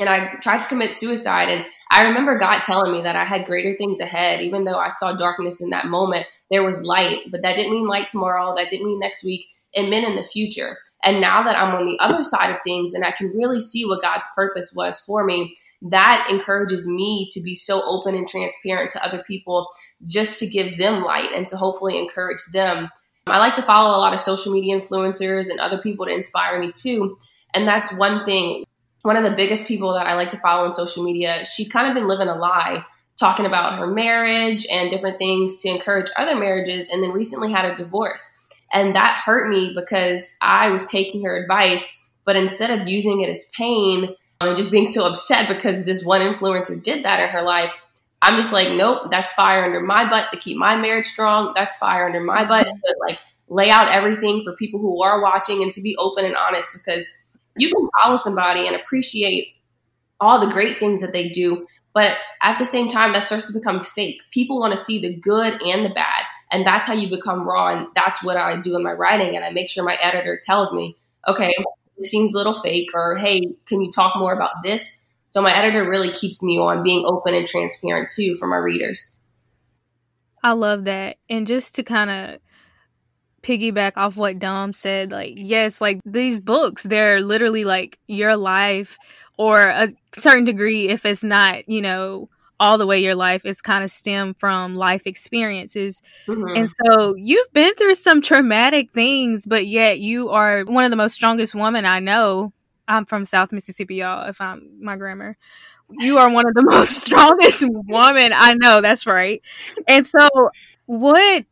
And 0.00 0.08
I 0.08 0.34
tried 0.42 0.60
to 0.60 0.68
commit 0.68 0.94
suicide. 0.94 1.48
And 1.48 1.64
I 1.90 2.04
remember 2.04 2.36
God 2.36 2.60
telling 2.60 2.92
me 2.92 3.02
that 3.02 3.16
I 3.16 3.24
had 3.24 3.46
greater 3.46 3.76
things 3.76 4.00
ahead. 4.00 4.40
Even 4.40 4.64
though 4.64 4.78
I 4.78 4.88
saw 4.88 5.12
darkness 5.12 5.60
in 5.60 5.70
that 5.70 5.86
moment, 5.86 6.26
there 6.50 6.64
was 6.64 6.82
light. 6.82 7.30
But 7.30 7.42
that 7.42 7.56
didn't 7.56 7.72
mean 7.72 7.86
light 7.86 8.08
tomorrow. 8.08 8.54
That 8.56 8.68
didn't 8.68 8.86
mean 8.86 8.98
next 8.98 9.24
week. 9.24 9.46
It 9.72 9.88
meant 9.88 10.06
in 10.06 10.16
the 10.16 10.22
future. 10.22 10.78
And 11.04 11.20
now 11.20 11.42
that 11.42 11.56
I'm 11.56 11.74
on 11.74 11.84
the 11.84 11.98
other 12.00 12.22
side 12.22 12.50
of 12.50 12.62
things 12.64 12.94
and 12.94 13.04
I 13.04 13.10
can 13.10 13.28
really 13.28 13.60
see 13.60 13.84
what 13.84 14.02
God's 14.02 14.26
purpose 14.34 14.72
was 14.74 15.00
for 15.00 15.24
me, 15.24 15.54
that 15.82 16.28
encourages 16.30 16.88
me 16.88 17.28
to 17.30 17.42
be 17.42 17.54
so 17.54 17.82
open 17.84 18.14
and 18.14 18.26
transparent 18.26 18.90
to 18.90 19.04
other 19.04 19.22
people 19.22 19.66
just 20.04 20.38
to 20.38 20.46
give 20.46 20.78
them 20.78 21.02
light 21.02 21.30
and 21.34 21.46
to 21.48 21.56
hopefully 21.56 21.98
encourage 21.98 22.42
them. 22.52 22.88
I 23.26 23.38
like 23.38 23.54
to 23.54 23.62
follow 23.62 23.96
a 23.96 24.00
lot 24.00 24.14
of 24.14 24.20
social 24.20 24.52
media 24.52 24.78
influencers 24.78 25.50
and 25.50 25.60
other 25.60 25.78
people 25.78 26.06
to 26.06 26.12
inspire 26.12 26.58
me 26.58 26.72
too. 26.72 27.18
And 27.54 27.66
that's 27.68 27.92
one 27.96 28.24
thing. 28.24 28.64
One 29.04 29.18
of 29.18 29.22
the 29.22 29.36
biggest 29.36 29.66
people 29.66 29.92
that 29.92 30.06
I 30.06 30.14
like 30.14 30.30
to 30.30 30.38
follow 30.38 30.64
on 30.64 30.72
social 30.72 31.04
media, 31.04 31.44
she'd 31.44 31.70
kind 31.70 31.86
of 31.86 31.94
been 31.94 32.08
living 32.08 32.28
a 32.28 32.34
lie, 32.34 32.82
talking 33.20 33.44
about 33.44 33.78
her 33.78 33.86
marriage 33.86 34.66
and 34.72 34.90
different 34.90 35.18
things 35.18 35.58
to 35.58 35.68
encourage 35.68 36.10
other 36.16 36.34
marriages, 36.34 36.88
and 36.88 37.02
then 37.02 37.10
recently 37.10 37.52
had 37.52 37.66
a 37.66 37.76
divorce. 37.76 38.48
And 38.72 38.96
that 38.96 39.20
hurt 39.22 39.50
me 39.50 39.72
because 39.74 40.34
I 40.40 40.70
was 40.70 40.86
taking 40.86 41.22
her 41.24 41.36
advice, 41.36 42.00
but 42.24 42.34
instead 42.34 42.70
of 42.70 42.88
using 42.88 43.20
it 43.20 43.28
as 43.28 43.50
pain, 43.54 44.08
um, 44.40 44.48
and 44.48 44.56
just 44.56 44.70
being 44.70 44.86
so 44.86 45.06
upset 45.06 45.48
because 45.48 45.84
this 45.84 46.02
one 46.02 46.22
influencer 46.22 46.82
did 46.82 47.04
that 47.04 47.20
in 47.20 47.28
her 47.28 47.42
life. 47.42 47.76
I'm 48.22 48.40
just 48.40 48.54
like, 48.54 48.70
nope, 48.70 49.10
that's 49.10 49.34
fire 49.34 49.66
under 49.66 49.80
my 49.80 50.08
butt 50.08 50.30
to 50.30 50.38
keep 50.38 50.56
my 50.56 50.76
marriage 50.76 51.04
strong. 51.04 51.52
That's 51.54 51.76
fire 51.76 52.06
under 52.06 52.24
my 52.24 52.46
butt 52.46 52.64
to 52.64 52.96
like 53.06 53.18
lay 53.50 53.68
out 53.68 53.94
everything 53.94 54.42
for 54.42 54.56
people 54.56 54.80
who 54.80 55.02
are 55.02 55.20
watching 55.20 55.62
and 55.62 55.70
to 55.72 55.82
be 55.82 55.94
open 55.98 56.24
and 56.24 56.36
honest 56.36 56.70
because 56.72 57.06
you 57.56 57.72
can 57.74 57.88
follow 58.02 58.16
somebody 58.16 58.66
and 58.66 58.76
appreciate 58.76 59.54
all 60.20 60.40
the 60.40 60.52
great 60.52 60.78
things 60.78 61.00
that 61.00 61.12
they 61.12 61.28
do. 61.28 61.66
But 61.92 62.16
at 62.42 62.58
the 62.58 62.64
same 62.64 62.88
time, 62.88 63.12
that 63.12 63.22
starts 63.22 63.46
to 63.46 63.52
become 63.52 63.80
fake. 63.80 64.22
People 64.32 64.58
want 64.58 64.76
to 64.76 64.82
see 64.82 65.00
the 65.00 65.14
good 65.14 65.62
and 65.62 65.84
the 65.84 65.90
bad. 65.90 66.22
And 66.50 66.66
that's 66.66 66.86
how 66.86 66.94
you 66.94 67.08
become 67.08 67.46
raw. 67.46 67.68
And 67.68 67.86
that's 67.94 68.22
what 68.22 68.36
I 68.36 68.60
do 68.60 68.76
in 68.76 68.82
my 68.82 68.92
writing. 68.92 69.36
And 69.36 69.44
I 69.44 69.50
make 69.50 69.68
sure 69.68 69.84
my 69.84 69.96
editor 70.02 70.40
tells 70.42 70.72
me, 70.72 70.96
okay, 71.28 71.54
it 71.96 72.04
seems 72.04 72.34
a 72.34 72.36
little 72.36 72.54
fake, 72.54 72.90
or 72.94 73.16
hey, 73.16 73.56
can 73.66 73.80
you 73.80 73.90
talk 73.92 74.14
more 74.16 74.32
about 74.32 74.62
this? 74.64 75.00
So 75.28 75.40
my 75.42 75.56
editor 75.56 75.88
really 75.88 76.10
keeps 76.10 76.42
me 76.42 76.58
on 76.58 76.82
being 76.82 77.04
open 77.06 77.34
and 77.34 77.46
transparent 77.46 78.10
too 78.14 78.34
for 78.34 78.46
my 78.48 78.58
readers. 78.58 79.22
I 80.42 80.52
love 80.52 80.84
that. 80.84 81.16
And 81.28 81.46
just 81.46 81.74
to 81.76 81.82
kind 81.82 82.10
of 82.10 82.40
piggyback 83.44 83.92
off 83.96 84.16
what 84.16 84.38
Dom 84.38 84.72
said. 84.72 85.12
Like, 85.12 85.34
yes, 85.36 85.80
like 85.80 86.00
these 86.04 86.40
books, 86.40 86.82
they're 86.82 87.20
literally 87.20 87.64
like 87.64 87.98
your 88.08 88.36
life 88.36 88.98
or 89.36 89.60
a 89.60 89.92
certain 90.16 90.44
degree, 90.44 90.88
if 90.88 91.04
it's 91.04 91.22
not, 91.22 91.68
you 91.68 91.82
know, 91.82 92.28
all 92.60 92.78
the 92.78 92.86
way 92.86 93.00
your 93.00 93.14
life 93.14 93.44
is 93.44 93.60
kind 93.60 93.84
of 93.84 93.90
stem 93.90 94.34
from 94.34 94.76
life 94.76 95.06
experiences. 95.06 96.00
Mm-hmm. 96.26 96.56
And 96.56 96.70
so 96.86 97.14
you've 97.16 97.52
been 97.52 97.74
through 97.74 97.96
some 97.96 98.22
traumatic 98.22 98.92
things, 98.92 99.44
but 99.46 99.66
yet 99.66 100.00
you 100.00 100.30
are 100.30 100.64
one 100.64 100.84
of 100.84 100.90
the 100.90 100.96
most 100.96 101.14
strongest 101.14 101.54
women 101.54 101.84
I 101.84 102.00
know. 102.00 102.52
I'm 102.86 103.06
from 103.06 103.24
South 103.24 103.50
Mississippi, 103.52 103.96
y'all, 103.96 104.28
if 104.28 104.40
I'm 104.40 104.78
my 104.80 104.96
grammar. 104.96 105.36
You 105.90 106.18
are 106.18 106.30
one 106.30 106.46
of 106.46 106.54
the 106.54 106.62
most 106.70 107.02
strongest 107.04 107.64
women 107.66 108.32
I 108.34 108.54
know. 108.54 108.80
That's 108.80 109.06
right. 109.06 109.42
And 109.88 110.06
so 110.06 110.28
what 110.86 111.44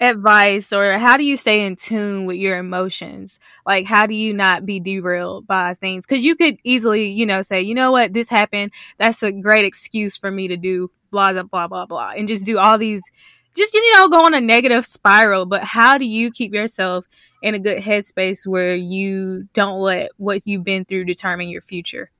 advice 0.00 0.72
or 0.72 0.98
how 0.98 1.16
do 1.16 1.24
you 1.24 1.36
stay 1.36 1.64
in 1.64 1.76
tune 1.76 2.24
with 2.24 2.36
your 2.36 2.56
emotions? 2.56 3.38
Like, 3.66 3.86
how 3.86 4.06
do 4.06 4.14
you 4.14 4.32
not 4.32 4.64
be 4.64 4.80
derailed 4.80 5.46
by 5.46 5.74
things? 5.74 6.06
Because 6.06 6.24
you 6.24 6.34
could 6.34 6.56
easily, 6.64 7.08
you 7.10 7.26
know, 7.26 7.42
say, 7.42 7.60
you 7.60 7.74
know 7.74 7.92
what, 7.92 8.14
this 8.14 8.28
happened. 8.28 8.72
That's 8.98 9.22
a 9.22 9.30
great 9.30 9.64
excuse 9.64 10.16
for 10.16 10.30
me 10.30 10.48
to 10.48 10.56
do 10.56 10.90
blah, 11.10 11.32
blah, 11.32 11.42
blah, 11.42 11.68
blah, 11.68 11.86
blah, 11.86 12.12
and 12.16 12.28
just 12.28 12.46
do 12.46 12.58
all 12.58 12.78
these, 12.78 13.02
just, 13.54 13.74
you 13.74 13.94
know, 13.94 14.08
go 14.08 14.24
on 14.24 14.34
a 14.34 14.40
negative 14.40 14.86
spiral. 14.86 15.44
But 15.44 15.64
how 15.64 15.98
do 15.98 16.06
you 16.06 16.30
keep 16.30 16.54
yourself 16.54 17.04
in 17.42 17.54
a 17.54 17.58
good 17.58 17.82
headspace 17.82 18.46
where 18.46 18.74
you 18.74 19.48
don't 19.52 19.80
let 19.80 20.12
what 20.16 20.42
you've 20.46 20.64
been 20.64 20.84
through 20.84 21.04
determine 21.04 21.48
your 21.48 21.62
future? 21.62 22.10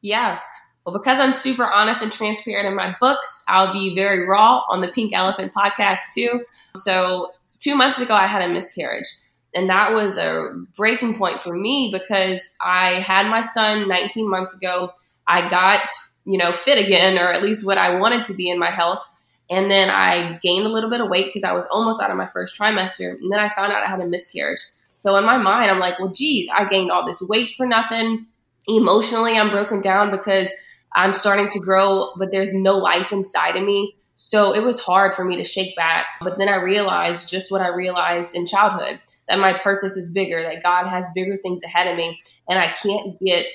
Yeah. 0.00 0.40
Well, 0.84 0.92
because 0.92 1.18
I'm 1.18 1.32
super 1.32 1.64
honest 1.64 2.02
and 2.02 2.12
transparent 2.12 2.68
in 2.68 2.74
my 2.74 2.94
books, 3.00 3.42
I'll 3.48 3.72
be 3.72 3.94
very 3.94 4.26
raw 4.26 4.62
on 4.68 4.80
the 4.80 4.88
Pink 4.88 5.12
Elephant 5.14 5.52
podcast 5.54 6.12
too. 6.14 6.44
So, 6.76 7.28
two 7.58 7.74
months 7.74 8.00
ago, 8.00 8.14
I 8.14 8.26
had 8.26 8.42
a 8.42 8.52
miscarriage. 8.52 9.08
And 9.54 9.70
that 9.70 9.92
was 9.92 10.18
a 10.18 10.52
breaking 10.76 11.16
point 11.16 11.42
for 11.42 11.54
me 11.54 11.88
because 11.92 12.54
I 12.60 12.94
had 13.00 13.28
my 13.28 13.40
son 13.40 13.88
19 13.88 14.28
months 14.28 14.54
ago. 14.54 14.90
I 15.26 15.48
got, 15.48 15.88
you 16.24 16.36
know, 16.36 16.52
fit 16.52 16.84
again, 16.84 17.16
or 17.16 17.32
at 17.32 17.42
least 17.42 17.64
what 17.64 17.78
I 17.78 17.98
wanted 17.98 18.24
to 18.24 18.34
be 18.34 18.50
in 18.50 18.58
my 18.58 18.70
health. 18.70 19.06
And 19.48 19.70
then 19.70 19.90
I 19.90 20.38
gained 20.42 20.66
a 20.66 20.70
little 20.70 20.90
bit 20.90 21.00
of 21.00 21.08
weight 21.08 21.26
because 21.26 21.44
I 21.44 21.52
was 21.52 21.66
almost 21.66 22.02
out 22.02 22.10
of 22.10 22.16
my 22.16 22.26
first 22.26 22.58
trimester. 22.58 23.10
And 23.10 23.32
then 23.32 23.38
I 23.38 23.48
found 23.54 23.72
out 23.72 23.82
I 23.82 23.88
had 23.88 24.00
a 24.00 24.06
miscarriage. 24.06 24.60
So 24.98 25.16
in 25.16 25.24
my 25.24 25.38
mind, 25.38 25.70
I'm 25.70 25.78
like, 25.78 25.98
well, 25.98 26.10
geez, 26.10 26.48
I 26.52 26.64
gained 26.64 26.90
all 26.90 27.06
this 27.06 27.22
weight 27.22 27.50
for 27.50 27.66
nothing. 27.66 28.26
Emotionally, 28.66 29.34
I'm 29.34 29.50
broken 29.50 29.80
down 29.80 30.10
because 30.10 30.52
I'm 30.94 31.12
starting 31.12 31.48
to 31.48 31.58
grow, 31.58 32.10
but 32.16 32.30
there's 32.30 32.54
no 32.54 32.76
life 32.76 33.12
inside 33.12 33.56
of 33.56 33.64
me. 33.64 33.96
So 34.14 34.54
it 34.54 34.62
was 34.62 34.78
hard 34.78 35.12
for 35.12 35.24
me 35.24 35.36
to 35.36 35.44
shake 35.44 35.74
back. 35.74 36.06
But 36.20 36.38
then 36.38 36.48
I 36.48 36.56
realized 36.56 37.28
just 37.28 37.50
what 37.50 37.60
I 37.60 37.68
realized 37.68 38.34
in 38.34 38.46
childhood 38.46 39.00
that 39.28 39.40
my 39.40 39.58
purpose 39.58 39.96
is 39.96 40.10
bigger, 40.10 40.42
that 40.42 40.62
God 40.62 40.88
has 40.88 41.08
bigger 41.14 41.38
things 41.42 41.64
ahead 41.64 41.88
of 41.88 41.96
me. 41.96 42.20
And 42.48 42.58
I 42.58 42.72
can't 42.72 43.18
get 43.20 43.46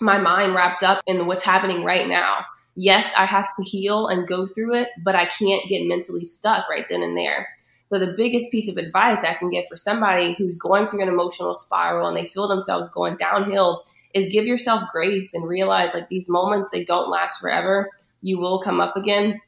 my 0.00 0.18
mind 0.18 0.54
wrapped 0.54 0.82
up 0.82 1.00
in 1.06 1.26
what's 1.26 1.44
happening 1.44 1.84
right 1.84 2.08
now. 2.08 2.44
Yes, 2.76 3.12
I 3.16 3.26
have 3.26 3.48
to 3.54 3.62
heal 3.62 4.08
and 4.08 4.26
go 4.26 4.46
through 4.46 4.74
it, 4.74 4.88
but 5.04 5.14
I 5.14 5.26
can't 5.26 5.68
get 5.68 5.86
mentally 5.86 6.24
stuck 6.24 6.68
right 6.68 6.84
then 6.88 7.02
and 7.04 7.16
there. 7.16 7.48
So, 7.86 7.98
the 7.98 8.14
biggest 8.16 8.50
piece 8.50 8.68
of 8.68 8.76
advice 8.76 9.22
I 9.22 9.34
can 9.34 9.50
get 9.50 9.68
for 9.68 9.76
somebody 9.76 10.34
who's 10.34 10.58
going 10.58 10.88
through 10.88 11.02
an 11.02 11.08
emotional 11.08 11.54
spiral 11.54 12.08
and 12.08 12.16
they 12.16 12.24
feel 12.24 12.48
themselves 12.48 12.90
going 12.90 13.16
downhill 13.16 13.84
is 14.14 14.32
give 14.32 14.46
yourself 14.46 14.82
grace 14.92 15.34
and 15.34 15.48
realize 15.48 15.92
like 15.94 16.08
these 16.08 16.30
moments 16.30 16.70
they 16.70 16.84
don't 16.84 17.10
last 17.10 17.40
forever. 17.40 17.90
You 18.22 18.38
will 18.38 18.62
come 18.62 18.80
up 18.80 18.96
again, 18.96 19.40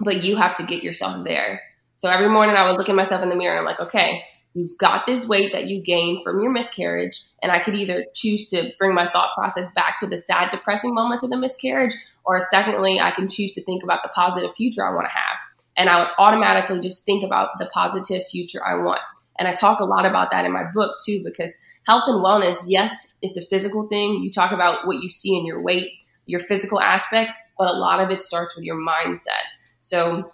but 0.00 0.22
you 0.22 0.36
have 0.36 0.54
to 0.56 0.64
get 0.64 0.82
yourself 0.82 1.24
there. 1.24 1.60
So 1.96 2.08
every 2.08 2.28
morning 2.28 2.56
I 2.56 2.68
would 2.68 2.78
look 2.78 2.88
at 2.88 2.94
myself 2.94 3.22
in 3.22 3.28
the 3.28 3.36
mirror 3.36 3.56
and 3.56 3.60
I'm 3.60 3.64
like, 3.64 3.80
okay, 3.80 4.22
you've 4.54 4.76
got 4.78 5.06
this 5.06 5.26
weight 5.26 5.52
that 5.52 5.66
you 5.66 5.82
gained 5.82 6.24
from 6.24 6.40
your 6.40 6.50
miscarriage, 6.50 7.20
and 7.42 7.52
I 7.52 7.60
could 7.60 7.74
either 7.74 8.06
choose 8.14 8.48
to 8.48 8.72
bring 8.78 8.94
my 8.94 9.08
thought 9.10 9.30
process 9.36 9.70
back 9.72 9.98
to 9.98 10.06
the 10.06 10.16
sad, 10.16 10.50
depressing 10.50 10.94
moments 10.94 11.22
of 11.22 11.30
the 11.30 11.36
miscarriage, 11.36 11.94
or 12.24 12.40
secondly, 12.40 12.98
I 13.00 13.12
can 13.12 13.28
choose 13.28 13.54
to 13.54 13.62
think 13.62 13.82
about 13.82 14.02
the 14.02 14.08
positive 14.08 14.54
future 14.56 14.84
I 14.84 14.94
want 14.94 15.06
to 15.08 15.14
have. 15.14 15.38
And 15.76 15.88
I 15.88 16.00
would 16.00 16.08
automatically 16.18 16.80
just 16.80 17.04
think 17.04 17.22
about 17.22 17.58
the 17.58 17.66
positive 17.66 18.24
future 18.26 18.64
I 18.66 18.76
want. 18.76 19.00
And 19.38 19.46
I 19.46 19.52
talk 19.52 19.80
a 19.80 19.84
lot 19.84 20.04
about 20.04 20.30
that 20.30 20.44
in 20.44 20.52
my 20.52 20.64
book 20.72 20.96
too, 21.04 21.22
because 21.24 21.54
health 21.86 22.04
and 22.06 22.24
wellness, 22.24 22.64
yes, 22.68 23.16
it's 23.22 23.38
a 23.38 23.46
physical 23.46 23.86
thing. 23.88 24.22
You 24.22 24.30
talk 24.30 24.52
about 24.52 24.86
what 24.86 25.02
you 25.02 25.08
see 25.08 25.38
in 25.38 25.46
your 25.46 25.62
weight, 25.62 25.90
your 26.26 26.40
physical 26.40 26.80
aspects, 26.80 27.34
but 27.56 27.70
a 27.70 27.74
lot 27.74 28.00
of 28.00 28.10
it 28.10 28.22
starts 28.22 28.56
with 28.56 28.64
your 28.64 28.76
mindset. 28.76 29.44
So 29.78 30.32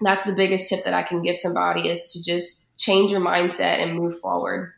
that's 0.00 0.24
the 0.24 0.34
biggest 0.34 0.68
tip 0.68 0.84
that 0.84 0.94
I 0.94 1.02
can 1.02 1.22
give 1.22 1.38
somebody 1.38 1.88
is 1.88 2.12
to 2.12 2.22
just 2.22 2.68
change 2.76 3.10
your 3.10 3.20
mindset 3.20 3.82
and 3.82 3.98
move 3.98 4.18
forward. 4.18 4.72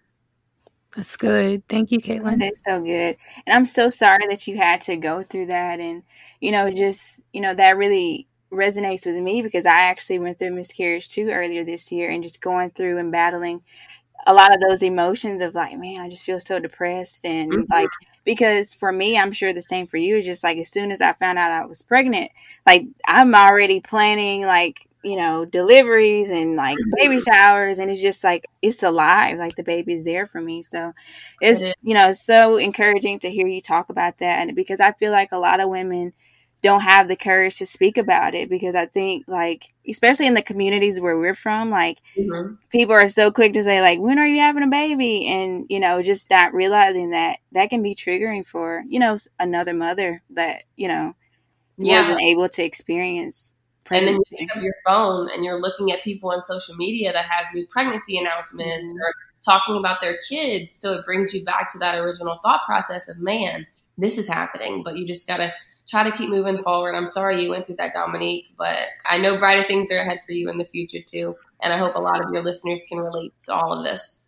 That's 0.97 1.17
good. 1.17 1.69
Thank 1.69 1.93
you, 1.93 2.01
Katelyn. 2.01 2.41
That's 2.41 2.65
so 2.65 2.81
good. 2.81 3.17
And 3.47 3.55
I'm 3.55 3.67
so 3.67 3.91
sorry 3.91 4.27
that 4.31 4.47
you 4.47 4.57
had 4.57 4.81
to 4.83 4.97
go 4.97 5.23
through 5.23 5.47
that. 5.47 5.81
And, 5.81 6.03
you 6.41 6.51
know, 6.51 6.71
just, 6.71 7.23
you 7.33 7.41
know, 7.41 7.55
that 7.55 7.77
really 7.77 8.27
resonates 8.51 9.05
with 9.05 9.17
me 9.17 9.43
because 9.43 9.67
I 9.67 9.81
actually 9.81 10.19
went 10.19 10.39
through 10.39 10.55
miscarriage 10.55 11.09
too 11.09 11.29
earlier 11.29 11.65
this 11.65 11.93
year 11.93 12.11
and 12.11 12.23
just 12.23 12.41
going 12.41 12.71
through 12.71 12.99
and 12.99 13.13
battling 13.13 13.63
a 14.27 14.35
lot 14.35 14.55
of 14.55 14.61
those 14.61 14.83
emotions 14.83 15.43
of 15.43 15.55
like, 15.55 15.79
man, 15.79 16.01
I 16.01 16.09
just 16.09 16.25
feel 16.25 16.41
so 16.41 16.59
depressed 16.59 17.25
and 17.25 17.53
mm-hmm. 17.53 17.73
like 17.73 17.89
because 18.25 18.75
for 18.75 18.93
me, 18.93 19.19
I'm 19.19 19.33
sure 19.33 19.55
the 19.55 19.63
same 19.63 19.87
for 19.87 19.97
you. 19.97 20.19
Is 20.19 20.25
just 20.27 20.45
like 20.45 20.59
as 20.59 20.71
soon 20.71 20.93
as 20.93 21.01
I 21.01 21.15
found 21.15 21.39
out 21.39 21.51
I 21.51 21.65
was 21.65 21.81
pregnant, 21.81 22.31
like 22.67 22.85
I'm 23.07 23.35
already 23.35 23.81
planning 23.81 24.43
like 24.43 24.87
you 25.03 25.17
know 25.17 25.47
deliveries 25.47 26.29
and 26.29 26.55
like 26.57 26.77
baby 26.97 27.17
mm-hmm. 27.17 27.33
showers, 27.33 27.79
and 27.79 27.91
it's 27.91 28.03
just 28.03 28.23
like 28.23 28.47
it's 28.61 28.83
alive. 28.83 29.39
Like 29.39 29.57
the 29.57 29.63
baby's 29.63 30.05
there 30.05 30.27
for 30.27 30.43
me. 30.43 30.61
So 30.61 30.93
it's 31.41 31.71
you 31.83 31.95
know 31.95 32.13
so 32.13 32.57
encouraging 32.57 33.19
to 33.21 33.31
hear 33.31 33.47
you 33.47 33.63
talk 33.63 33.89
about 33.89 34.19
that, 34.19 34.41
and 34.41 34.55
because 34.55 34.81
I 34.81 34.93
feel 34.93 35.11
like 35.11 35.33
a 35.33 35.39
lot 35.39 35.61
of 35.61 35.71
women 35.71 36.13
don't 36.63 36.81
have 36.81 37.09
the 37.09 37.17
courage 37.17 37.57
to 37.59 37.67
speak 37.67 37.97
about 37.97 38.35
it 38.35 38.51
because 38.51 38.75
I 38.75 38.87
think 38.87 39.25
like 39.29 39.73
especially 39.89 40.27
in 40.27 40.35
the 40.35 40.43
communities 40.43 41.01
where 41.01 41.17
we're 41.17 41.35
from 41.35 41.71
like 41.71 41.99
mm-hmm. 42.17 42.55
people 42.71 42.95
are 42.95 43.09
so 43.09 43.31
quick 43.31 43.53
to 43.53 43.63
say 43.63 43.81
like 43.81 44.01
when 44.01 44.19
are 44.19 44.27
you 44.27 44.41
having 44.41 44.65
a 44.65 44.69
baby 44.69 45.27
and 45.27 45.67
you 45.69 45.79
know 45.79 46.03
just 46.03 46.29
not 46.31 46.53
realizing 46.53 47.11
that 47.11 47.39
that 47.53 47.71
can 47.71 47.83
be 47.83 47.95
triggering 47.95 48.45
for 48.45 48.83
you 48.89 48.99
know 48.99 49.17
another 49.39 49.73
mother 49.73 50.23
that 50.31 50.65
you 50.77 50.89
know 50.89 51.15
yeah. 51.77 52.03
wasn't 52.03 52.23
able 52.23 52.49
to 52.49 52.65
experience 52.65 53.53
pregnancy. 53.85 54.09
and 54.09 54.17
then 54.17 54.25
you 54.31 54.47
pick 54.47 54.57
up 54.57 54.63
your 54.63 54.75
phone 54.85 55.29
and 55.33 55.45
you're 55.45 55.61
looking 55.61 55.93
at 55.93 56.03
people 56.03 56.31
on 56.31 56.43
social 56.43 56.75
media 56.75 57.13
that 57.13 57.27
has 57.31 57.49
new 57.55 57.67
pregnancy 57.69 58.19
announcements 58.19 58.93
mm-hmm. 58.93 59.01
or 59.01 59.15
talking 59.45 59.77
about 59.77 60.01
their 60.01 60.19
kids 60.29 60.75
so 60.75 60.93
it 60.95 61.05
brings 61.05 61.33
you 61.33 61.45
back 61.45 61.71
to 61.71 61.79
that 61.79 61.95
original 61.95 62.39
thought 62.43 62.63
process 62.65 63.09
of 63.09 63.17
man 63.19 63.65
this 63.97 64.19
is 64.19 64.27
happening 64.27 64.83
but 64.83 64.97
you 64.97 65.07
just 65.07 65.29
gotta 65.29 65.53
try 65.89 66.09
to 66.09 66.17
keep 66.17 66.31
moving 66.31 66.63
forward. 66.63 66.95
I'm 66.95 67.07
sorry 67.07 67.43
you 67.43 67.51
went 67.51 67.67
through 67.67 67.77
that, 67.77 67.95
Dominique, 67.95 68.53
but 68.59 68.77
I 69.05 69.19
know 69.19 69.39
brighter 69.39 69.67
things 69.67 69.91
are 69.91 69.99
ahead 69.99 70.21
for 70.27 70.33
you 70.33 70.51
in 70.51 70.59
the 70.59 70.65
future 70.67 71.01
too. 71.01 71.37
And 71.61 71.73
I 71.73 71.79
hope 71.79 71.95
a 71.95 72.01
lot 72.01 72.25
of 72.25 72.33
your 72.33 72.43
listeners 72.43 72.85
can 72.89 72.99
relate 72.99 73.33
to 73.47 73.55
all 73.55 73.73
of 73.73 73.85
this. 73.85 74.27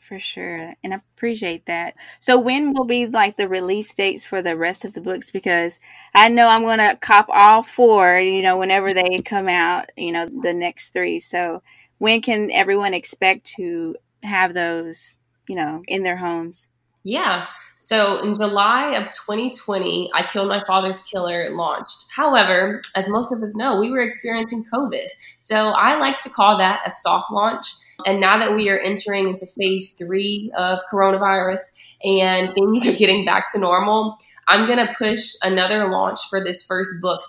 For 0.00 0.20
sure. 0.20 0.74
And 0.82 0.92
I 0.92 0.96
appreciate 0.96 1.64
that. 1.64 1.94
So 2.20 2.38
when 2.38 2.74
will 2.74 2.84
be 2.84 3.06
like 3.06 3.36
the 3.36 3.48
release 3.48 3.94
dates 3.94 4.24
for 4.24 4.42
the 4.42 4.56
rest 4.56 4.84
of 4.84 4.92
the 4.92 5.00
books? 5.00 5.30
Because 5.30 5.80
I 6.14 6.28
know 6.28 6.48
I'm 6.48 6.62
going 6.62 6.78
to 6.78 6.98
cop 7.00 7.26
all 7.30 7.62
four, 7.62 8.18
you 8.18 8.42
know, 8.42 8.58
whenever 8.58 8.92
they 8.92 9.18
come 9.20 9.48
out, 9.48 9.90
you 9.96 10.12
know, 10.12 10.26
the 10.26 10.52
next 10.52 10.90
three. 10.90 11.18
So 11.20 11.62
when 11.98 12.20
can 12.20 12.50
everyone 12.50 12.92
expect 12.92 13.46
to 13.56 13.96
have 14.24 14.52
those, 14.52 15.22
you 15.48 15.56
know, 15.56 15.82
in 15.88 16.02
their 16.02 16.18
homes? 16.18 16.68
Yeah. 17.02 17.46
So 17.84 18.18
in 18.22 18.34
July 18.34 18.94
of 18.94 19.12
2020, 19.12 20.10
I 20.14 20.22
Killed 20.22 20.48
My 20.48 20.64
Father's 20.64 21.02
Killer 21.02 21.50
launched. 21.54 22.06
However, 22.10 22.80
as 22.96 23.10
most 23.10 23.30
of 23.30 23.42
us 23.42 23.54
know, 23.54 23.78
we 23.78 23.90
were 23.90 24.00
experiencing 24.00 24.64
COVID. 24.72 25.06
So 25.36 25.68
I 25.68 25.98
like 25.98 26.18
to 26.20 26.30
call 26.30 26.56
that 26.56 26.80
a 26.86 26.90
soft 26.90 27.30
launch. 27.30 27.66
And 28.06 28.20
now 28.20 28.38
that 28.38 28.56
we 28.56 28.70
are 28.70 28.78
entering 28.78 29.28
into 29.28 29.46
phase 29.46 29.92
three 29.92 30.50
of 30.56 30.80
coronavirus 30.90 31.60
and 32.02 32.48
things 32.54 32.86
are 32.88 32.98
getting 32.98 33.26
back 33.26 33.52
to 33.52 33.58
normal, 33.58 34.16
I'm 34.48 34.66
going 34.66 34.84
to 34.84 34.94
push 34.96 35.34
another 35.42 35.86
launch 35.90 36.20
for 36.30 36.42
this 36.42 36.64
first 36.64 36.90
book 37.02 37.20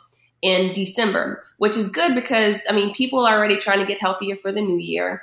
in 0.42 0.72
December, 0.72 1.44
which 1.58 1.76
is 1.76 1.90
good 1.90 2.16
because, 2.16 2.66
I 2.70 2.74
mean, 2.74 2.94
people 2.94 3.26
are 3.26 3.38
already 3.38 3.58
trying 3.58 3.80
to 3.80 3.86
get 3.86 4.00
healthier 4.00 4.38
for 4.38 4.54
the 4.54 4.62
new 4.62 4.78
year. 4.78 5.22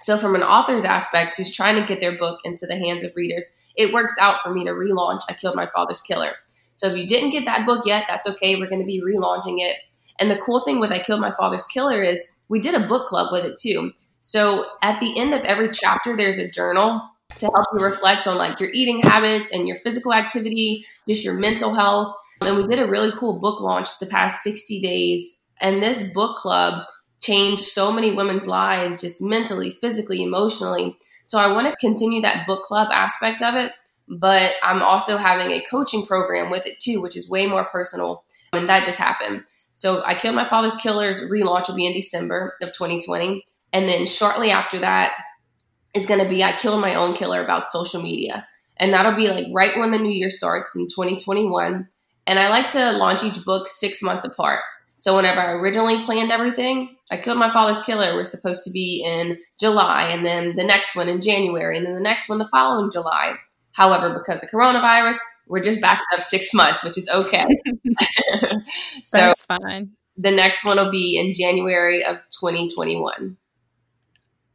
So, 0.00 0.18
from 0.18 0.34
an 0.34 0.42
author's 0.42 0.84
aspect 0.84 1.36
who's 1.36 1.52
trying 1.52 1.76
to 1.76 1.86
get 1.86 2.00
their 2.00 2.16
book 2.16 2.40
into 2.44 2.66
the 2.66 2.76
hands 2.76 3.02
of 3.02 3.14
readers, 3.16 3.48
it 3.76 3.94
works 3.94 4.16
out 4.20 4.40
for 4.40 4.52
me 4.52 4.64
to 4.64 4.70
relaunch 4.70 5.20
I 5.28 5.34
Killed 5.34 5.56
My 5.56 5.68
Father's 5.74 6.00
Killer. 6.00 6.32
So, 6.74 6.88
if 6.88 6.96
you 6.96 7.06
didn't 7.06 7.30
get 7.30 7.44
that 7.44 7.66
book 7.66 7.86
yet, 7.86 8.04
that's 8.08 8.28
okay. 8.28 8.56
We're 8.56 8.68
going 8.68 8.80
to 8.80 8.86
be 8.86 9.02
relaunching 9.02 9.56
it. 9.58 9.76
And 10.18 10.30
the 10.30 10.38
cool 10.38 10.60
thing 10.60 10.80
with 10.80 10.92
I 10.92 10.98
Killed 10.98 11.20
My 11.20 11.30
Father's 11.30 11.66
Killer 11.66 12.02
is 12.02 12.28
we 12.48 12.60
did 12.60 12.74
a 12.74 12.86
book 12.86 13.06
club 13.06 13.28
with 13.32 13.44
it 13.44 13.56
too. 13.56 13.92
So, 14.20 14.66
at 14.82 15.00
the 15.00 15.18
end 15.18 15.34
of 15.34 15.42
every 15.42 15.70
chapter, 15.70 16.16
there's 16.16 16.38
a 16.38 16.50
journal 16.50 17.00
to 17.36 17.46
help 17.54 17.66
you 17.72 17.84
reflect 17.84 18.26
on 18.26 18.36
like 18.36 18.60
your 18.60 18.70
eating 18.70 19.00
habits 19.02 19.52
and 19.52 19.66
your 19.66 19.76
physical 19.76 20.12
activity, 20.12 20.84
just 21.08 21.24
your 21.24 21.34
mental 21.34 21.74
health. 21.74 22.14
And 22.40 22.56
we 22.56 22.66
did 22.66 22.80
a 22.80 22.90
really 22.90 23.12
cool 23.16 23.38
book 23.38 23.60
launch 23.60 23.98
the 23.98 24.06
past 24.06 24.42
60 24.42 24.80
days. 24.80 25.38
And 25.60 25.82
this 25.82 26.02
book 26.12 26.36
club 26.36 26.86
changed 27.24 27.62
so 27.62 27.90
many 27.90 28.14
women's 28.14 28.46
lives, 28.46 29.00
just 29.00 29.22
mentally, 29.22 29.78
physically, 29.80 30.22
emotionally. 30.22 30.96
So 31.24 31.38
I 31.38 31.52
want 31.52 31.66
to 31.66 31.76
continue 31.76 32.20
that 32.20 32.46
book 32.46 32.62
club 32.62 32.88
aspect 32.92 33.40
of 33.42 33.54
it, 33.54 33.72
but 34.08 34.52
I'm 34.62 34.82
also 34.82 35.16
having 35.16 35.50
a 35.50 35.64
coaching 35.70 36.04
program 36.04 36.50
with 36.50 36.66
it 36.66 36.80
too, 36.80 37.00
which 37.00 37.16
is 37.16 37.30
way 37.30 37.46
more 37.46 37.64
personal. 37.64 38.24
And 38.52 38.68
that 38.68 38.84
just 38.84 38.98
happened. 38.98 39.44
So 39.72 40.04
I 40.04 40.14
Killed 40.14 40.36
My 40.36 40.44
Father's 40.44 40.76
Killers 40.76 41.22
relaunch 41.22 41.68
will 41.68 41.76
be 41.76 41.86
in 41.86 41.94
December 41.94 42.54
of 42.62 42.72
2020. 42.72 43.42
And 43.72 43.88
then 43.88 44.06
shortly 44.06 44.50
after 44.50 44.78
that 44.80 45.12
is 45.94 46.06
going 46.06 46.20
to 46.20 46.28
be 46.28 46.44
I 46.44 46.52
Killed 46.52 46.80
My 46.80 46.94
Own 46.94 47.14
Killer 47.14 47.42
about 47.42 47.64
social 47.64 48.02
media. 48.02 48.46
And 48.76 48.92
that'll 48.92 49.16
be 49.16 49.28
like 49.28 49.46
right 49.52 49.76
when 49.78 49.92
the 49.92 49.98
new 49.98 50.12
year 50.12 50.30
starts 50.30 50.76
in 50.76 50.86
2021. 50.88 51.88
And 52.26 52.38
I 52.38 52.48
like 52.48 52.68
to 52.70 52.92
launch 52.92 53.24
each 53.24 53.42
book 53.44 53.66
six 53.66 54.02
months 54.02 54.24
apart. 54.24 54.60
So 54.96 55.16
whenever 55.16 55.40
I 55.40 55.52
originally 55.52 56.04
planned 56.04 56.30
everything, 56.30 56.96
I 57.10 57.18
Killed 57.18 57.38
My 57.38 57.52
Father's 57.52 57.82
Killer 57.82 58.16
was 58.16 58.30
supposed 58.30 58.64
to 58.64 58.70
be 58.70 59.04
in 59.04 59.38
July, 59.60 60.08
and 60.10 60.24
then 60.24 60.54
the 60.54 60.64
next 60.64 60.96
one 60.96 61.08
in 61.08 61.20
January, 61.20 61.76
and 61.76 61.84
then 61.84 61.94
the 61.94 62.00
next 62.00 62.28
one 62.28 62.38
the 62.38 62.48
following 62.50 62.90
July. 62.90 63.34
However, 63.72 64.14
because 64.14 64.42
of 64.42 64.50
coronavirus, 64.50 65.18
we're 65.48 65.62
just 65.62 65.80
backed 65.80 66.06
up 66.14 66.22
six 66.22 66.54
months, 66.54 66.84
which 66.84 66.96
is 66.96 67.08
okay. 67.08 67.44
so 69.02 69.18
That's 69.18 69.44
fine. 69.44 69.90
The 70.16 70.30
next 70.30 70.64
one 70.64 70.76
will 70.76 70.90
be 70.90 71.18
in 71.18 71.32
January 71.32 72.04
of 72.04 72.16
2021. 72.40 73.36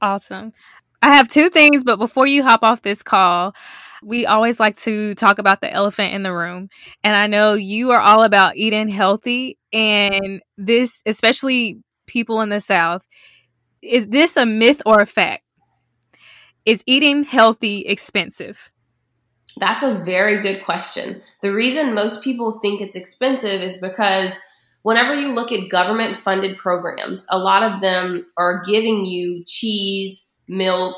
Awesome. 0.02 0.54
I 1.02 1.16
have 1.16 1.30
two 1.30 1.50
things, 1.50 1.84
but 1.84 1.98
before 1.98 2.28
you 2.28 2.44
hop 2.44 2.64
off 2.64 2.82
this 2.82 3.04
call, 3.04 3.54
we 4.04 4.26
always 4.26 4.60
like 4.60 4.78
to 4.78 5.16
talk 5.16 5.40
about 5.40 5.62
the 5.62 5.72
elephant 5.72 6.14
in 6.14 6.24
the 6.24 6.34
room. 6.34 6.70
And 7.04 7.16
I 7.16 7.28
know 7.28 7.54
you 7.54 7.92
are 7.92 8.02
all 8.02 8.24
about 8.24 8.58
eating 8.58 8.90
healthy, 8.90 9.58
and 9.74 10.42
this, 10.58 11.02
especially 11.06 11.82
people 12.08 12.42
in 12.42 12.50
the 12.50 12.62
South, 12.62 13.06
is 13.82 14.08
this 14.08 14.36
a 14.38 14.46
myth 14.46 14.82
or 14.86 15.00
a 15.00 15.06
fact? 15.06 15.44
Is 16.66 16.84
eating 16.86 17.24
healthy 17.24 17.82
expensive? 17.82 18.72
That's 19.58 19.84
a 19.84 19.96
very 19.96 20.42
good 20.42 20.64
question. 20.64 21.22
The 21.42 21.54
reason 21.54 21.94
most 21.94 22.24
people 22.24 22.60
think 22.62 22.82
it's 22.82 22.96
expensive 22.96 23.62
is 23.62 23.78
because 23.78 24.40
whenever 24.84 25.14
you 25.14 25.30
look 25.30 25.52
at 25.52 25.70
government 25.70 26.16
funded 26.16 26.58
programs, 26.58 27.26
a 27.30 27.40
lot 27.40 27.64
of 27.64 27.82
them 27.82 28.26
are 28.38 28.62
giving 28.64 29.06
you 29.06 29.44
cheese, 29.48 30.28
milk, 30.48 30.96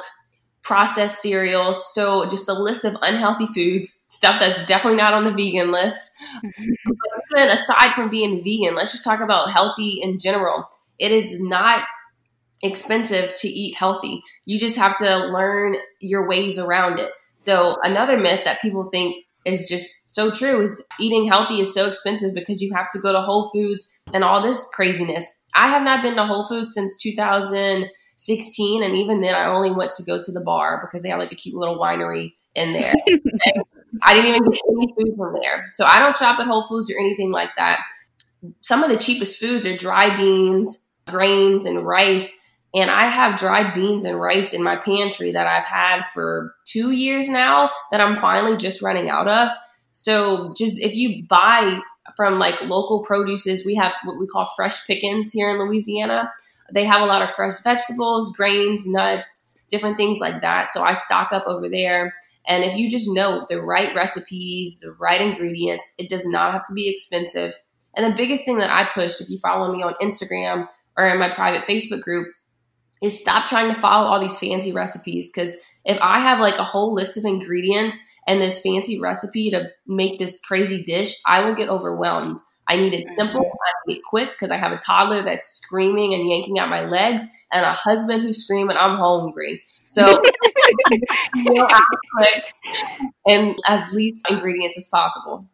processed 0.64 1.22
cereals. 1.22 1.94
So 1.94 2.28
just 2.30 2.50
a 2.50 2.54
list 2.54 2.86
of 2.86 2.96
unhealthy 3.02 3.48
foods, 3.48 4.06
stuff 4.10 4.40
that's 4.40 4.66
definitely 4.66 4.98
not 4.98 5.14
on 5.14 5.24
the 5.24 5.32
vegan 5.32 5.72
list. 5.72 6.12
but 6.44 7.22
even 7.32 7.50
aside 7.50 7.94
from 7.94 8.10
being 8.10 8.44
vegan, 8.44 8.76
let's 8.76 8.92
just 8.92 9.04
talk 9.04 9.22
about 9.22 9.52
healthy 9.52 10.00
in 10.02 10.20
general. 10.20 10.68
It 11.00 11.12
is 11.12 11.40
not 11.40 11.84
expensive 12.64 13.34
to 13.36 13.48
eat 13.48 13.76
healthy. 13.76 14.22
You 14.46 14.60
just 14.60 14.78
have 14.78 14.96
to 14.98 15.26
learn 15.26 15.76
your 16.00 16.28
ways 16.28 16.60
around 16.60 17.00
it. 17.00 17.12
So 17.34 17.76
another 17.84 18.18
myth 18.18 18.42
that 18.46 18.62
people 18.62 18.84
think 18.84 19.26
is 19.46 19.68
just 19.68 20.14
so 20.14 20.30
true 20.30 20.62
is 20.62 20.84
eating 21.00 21.28
healthy 21.28 21.62
is 21.62 21.74
so 21.74 21.88
expensive 21.88 22.36
because 22.36 22.62
you 22.62 22.72
have 22.76 22.90
to 22.92 23.00
go 23.00 23.12
to 23.12 23.22
Whole 23.22 23.50
Foods 23.50 23.88
and 24.14 24.24
all 24.24 24.44
this 24.44 24.68
craziness. 24.74 25.32
I 25.56 25.70
have 25.70 25.82
not 25.82 26.04
been 26.04 26.16
to 26.16 26.26
Whole 26.26 26.48
Foods 26.48 26.74
since 26.74 26.98
2016, 28.26 28.84
and 28.84 28.96
even 28.96 29.22
then, 29.22 29.36
I 29.36 29.46
only 29.46 29.72
went 29.72 29.94
to 29.94 30.04
go 30.04 30.22
to 30.22 30.32
the 30.32 30.42
bar 30.42 30.82
because 30.82 31.04
they 31.04 31.10
had 31.10 31.20
like 31.20 31.32
a 31.32 31.36
cute 31.36 31.56
little 31.56 31.78
winery 31.78 32.34
in 32.56 32.74
there. 32.74 32.94
I 34.04 34.14
didn't 34.14 34.30
even 34.30 34.44
get 34.44 34.62
any 34.70 34.94
food 34.94 35.16
from 35.18 35.36
there, 35.42 35.72
so 35.76 35.86
I 35.86 36.00
don't 36.00 36.18
shop 36.18 36.40
at 36.40 36.48
Whole 36.48 36.62
Foods 36.62 36.92
or 36.92 37.00
anything 37.00 37.32
like 37.32 37.56
that. 37.56 37.80
Some 38.62 38.84
of 38.84 38.90
the 38.90 38.98
cheapest 38.98 39.40
foods 39.40 39.66
are 39.66 39.78
dry 39.78 40.16
beans, 40.16 40.80
grains, 41.08 41.66
and 41.66 41.86
rice. 41.86 42.38
And 42.74 42.90
I 42.90 43.10
have 43.10 43.38
dried 43.38 43.74
beans 43.74 44.06
and 44.06 44.20
rice 44.20 44.54
in 44.54 44.64
my 44.64 44.78
pantry 44.78 45.34
that 45.34 45.46
I've 45.46 45.66
had 45.66 46.04
for 46.14 46.56
two 46.66 46.92
years 46.92 47.28
now 47.28 47.70
that 47.92 48.00
I'm 48.00 48.16
finally 48.16 48.56
just 48.56 48.82
running 48.82 49.10
out 49.10 49.28
of. 49.28 49.50
So 49.92 50.54
just 50.56 50.80
if 50.80 50.96
you 50.96 51.26
buy 51.28 51.82
from 52.16 52.40
like 52.40 52.64
local 52.64 53.04
produces, 53.04 53.66
we 53.66 53.76
have 53.76 53.94
what 54.06 54.18
we 54.18 54.26
call 54.26 54.46
fresh 54.56 54.88
pickings 54.88 55.32
here 55.32 55.52
in 55.52 55.60
Louisiana. 55.60 56.32
They 56.74 56.86
have 56.86 57.02
a 57.02 57.06
lot 57.06 57.22
of 57.22 57.30
fresh 57.30 57.62
vegetables, 57.64 58.32
grains, 58.32 58.88
nuts, 58.88 59.52
different 59.70 59.98
things 59.98 60.20
like 60.20 60.42
that. 60.42 60.70
So 60.70 60.84
I 60.84 60.94
stock 60.94 61.32
up 61.32 61.46
over 61.48 61.70
there. 61.70 62.14
And 62.48 62.64
if 62.64 62.78
you 62.78 62.90
just 62.90 63.10
know 63.10 63.46
the 63.50 63.62
right 63.62 63.96
recipes, 63.96 64.76
the 64.80 64.94
right 64.94 65.22
ingredients, 65.22 65.88
it 65.98 66.10
does 66.10 66.26
not 66.26 66.54
have 66.54 66.66
to 66.68 66.74
be 66.74 66.90
expensive. 66.90 67.54
And 67.96 68.06
the 68.06 68.16
biggest 68.16 68.46
thing 68.46 68.58
that 68.58 68.72
I 68.72 68.90
push, 68.92 69.22
if 69.22 69.30
you 69.30 69.38
follow 69.38 69.72
me 69.72 69.84
on 69.84 69.94
Instagram 70.02 70.68
or 70.98 71.08
in 71.08 71.20
my 71.20 71.34
private 71.34 71.64
Facebook 71.64 72.02
group, 72.02 72.28
is 73.02 73.20
stop 73.20 73.48
trying 73.48 73.74
to 73.74 73.80
follow 73.82 74.08
all 74.08 74.20
these 74.20 74.38
fancy 74.38 74.72
recipes. 74.72 75.32
Because 75.34 75.56
if 75.86 75.98
I 76.02 76.20
have 76.20 76.40
like 76.40 76.58
a 76.58 76.64
whole 76.64 76.94
list 76.94 77.18
of 77.18 77.26
ingredients 77.26 78.00
and 78.28 78.42
this 78.42 78.62
fancy 78.62 79.00
recipe 79.00 79.50
to 79.52 79.70
make 79.88 80.20
this 80.20 80.40
crazy 80.40 80.84
dish, 80.84 81.20
I 81.26 81.44
will 81.44 81.56
get 81.56 81.70
overwhelmed. 81.70 82.38
I 82.72 82.78
need 82.78 82.94
it 82.94 83.06
simple. 83.18 83.42
I 83.42 83.72
need 83.86 83.98
it 83.98 84.04
quick 84.10 84.30
because 84.32 84.50
I 84.50 84.56
have 84.56 84.72
a 84.72 84.78
toddler 84.78 85.24
that's 85.24 85.46
screaming 85.46 86.14
and 86.14 86.30
yanking 86.30 86.58
at 86.58 86.70
my 86.70 86.86
legs, 86.86 87.24
and 87.52 87.66
a 87.66 87.74
husband 87.74 88.22
who's 88.22 88.46
screaming, 88.46 88.78
"I'm 88.78 88.96
hungry." 88.96 89.62
So, 89.84 90.08
you 91.36 91.54
know, 91.54 91.68
quick 92.16 92.54
and 93.26 93.58
as 93.68 93.92
least 93.92 94.26
ingredients 94.32 94.78
as 94.78 94.88
possible. 94.88 95.46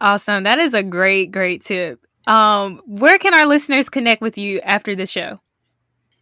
Awesome. 0.00 0.44
That 0.44 0.60
is 0.60 0.72
a 0.72 0.84
great, 0.84 1.32
great 1.32 1.62
tip. 1.62 2.04
Um, 2.28 2.80
where 2.86 3.18
can 3.18 3.34
our 3.34 3.46
listeners 3.46 3.88
connect 3.88 4.22
with 4.22 4.38
you 4.38 4.60
after 4.60 4.94
the 4.94 5.06
show? 5.06 5.40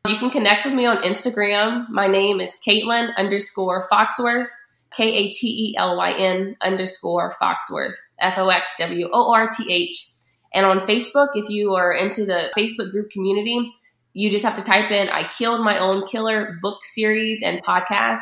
You 0.07 0.17
can 0.17 0.31
connect 0.31 0.65
with 0.65 0.73
me 0.73 0.87
on 0.87 0.97
Instagram. 0.99 1.87
My 1.91 2.07
name 2.07 2.41
is 2.41 2.57
Katelyn 2.67 3.15
underscore 3.17 3.87
Foxworth, 3.93 4.49
K 4.93 5.05
A 5.05 5.31
T 5.31 5.71
E 5.71 5.77
L 5.77 5.97
Y 5.97 6.13
N 6.13 6.57
underscore 6.61 7.33
Foxworth, 7.41 7.95
F 8.19 8.39
O 8.39 8.49
X 8.49 8.75
W 8.79 9.09
O 9.13 9.33
R 9.33 9.49
T 9.49 9.73
H. 9.73 10.07
And 10.55 10.65
on 10.65 10.81
Facebook, 10.81 11.29
if 11.35 11.49
you 11.51 11.75
are 11.75 11.93
into 11.93 12.25
the 12.25 12.51
Facebook 12.57 12.91
group 12.91 13.11
community, 13.11 13.73
you 14.15 14.31
just 14.31 14.45
have 14.45 14.55
to 14.55 14.65
type 14.65 14.91
in 14.91 15.09
I 15.09 15.29
Killed 15.29 15.61
My 15.65 15.79
Own 15.79 16.07
Killer 16.07 16.59
book 16.63 16.85
series 16.85 17.43
and 17.43 17.63
podcast. 17.63 18.21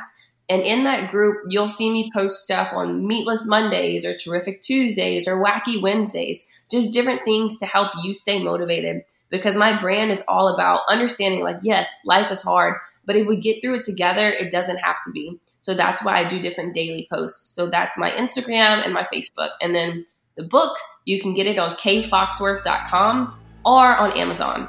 And 0.48 0.62
in 0.62 0.84
that 0.84 1.10
group, 1.10 1.38
you'll 1.48 1.68
see 1.68 1.90
me 1.90 2.10
post 2.14 2.42
stuff 2.42 2.72
on 2.72 3.06
Meatless 3.06 3.46
Mondays 3.46 4.04
or 4.04 4.16
Terrific 4.16 4.60
Tuesdays 4.60 5.26
or 5.26 5.42
Wacky 5.42 5.80
Wednesdays, 5.80 6.44
just 6.70 6.92
different 6.92 7.22
things 7.24 7.58
to 7.58 7.66
help 7.66 7.90
you 8.04 8.14
stay 8.14 8.42
motivated. 8.42 9.02
Because 9.28 9.56
my 9.56 9.78
brand 9.80 10.12
is 10.12 10.22
all 10.28 10.54
about 10.54 10.82
understanding, 10.88 11.42
like, 11.42 11.58
yes, 11.62 11.92
life 12.04 12.30
is 12.30 12.42
hard, 12.42 12.74
but 13.06 13.16
if 13.16 13.26
we 13.26 13.36
get 13.36 13.60
through 13.60 13.76
it 13.78 13.82
together, 13.82 14.30
it 14.30 14.52
doesn't 14.52 14.78
have 14.78 15.02
to 15.04 15.10
be. 15.10 15.38
So 15.60 15.74
that's 15.74 16.04
why 16.04 16.16
I 16.16 16.28
do 16.28 16.40
different 16.40 16.74
daily 16.74 17.08
posts. 17.12 17.54
So 17.54 17.66
that's 17.66 17.98
my 17.98 18.10
Instagram 18.10 18.84
and 18.84 18.94
my 18.94 19.06
Facebook. 19.12 19.50
And 19.60 19.74
then 19.74 20.04
the 20.36 20.44
book, 20.44 20.78
you 21.06 21.20
can 21.20 21.34
get 21.34 21.46
it 21.46 21.58
on 21.58 21.76
kfoxworth.com 21.76 23.38
or 23.64 23.96
on 23.96 24.12
Amazon. 24.12 24.68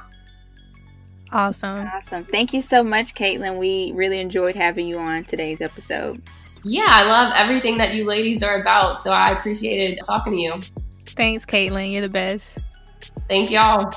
Awesome. 1.32 1.88
Awesome. 1.88 2.24
Thank 2.24 2.54
you 2.54 2.62
so 2.62 2.84
much, 2.84 3.14
katelyn 3.14 3.58
We 3.58 3.92
really 3.94 4.20
enjoyed 4.20 4.56
having 4.56 4.88
you 4.88 4.98
on 4.98 5.24
today's 5.26 5.62
episode. 5.62 6.22
Yeah, 6.64 6.88
I 6.88 7.04
love 7.04 7.34
everything 7.36 7.78
that 7.78 7.94
you 7.94 8.06
ladies 8.06 8.42
are 8.44 8.60
about. 8.60 9.02
So 9.02 9.12
I 9.12 9.32
appreciated 9.32 10.00
talking 10.06 10.34
to 10.34 10.40
you. 10.40 10.62
Thanks, 11.06 11.46
katelyn 11.46 11.92
You're 11.92 12.02
the 12.02 12.10
best. 12.10 12.60
Thank 13.28 13.52
y'all. 13.52 13.94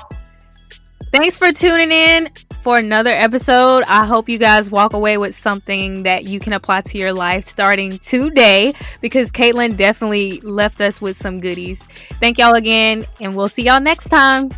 Thanks 1.11 1.35
for 1.35 1.51
tuning 1.51 1.91
in 1.91 2.29
for 2.61 2.77
another 2.77 3.09
episode. 3.09 3.83
I 3.83 4.05
hope 4.05 4.29
you 4.29 4.37
guys 4.37 4.71
walk 4.71 4.93
away 4.93 5.17
with 5.17 5.35
something 5.35 6.03
that 6.03 6.23
you 6.23 6.39
can 6.39 6.53
apply 6.53 6.81
to 6.81 6.97
your 6.97 7.11
life 7.11 7.47
starting 7.47 7.97
today 7.97 8.73
because 9.01 9.29
Katelyn 9.29 9.75
definitely 9.75 10.39
left 10.39 10.79
us 10.79 11.01
with 11.01 11.17
some 11.17 11.41
goodies. 11.41 11.83
Thank 12.21 12.37
y'all 12.37 12.53
again, 12.53 13.03
and 13.19 13.35
we'll 13.35 13.49
see 13.49 13.63
y'all 13.63 13.81
next 13.81 14.07
time. 14.07 14.51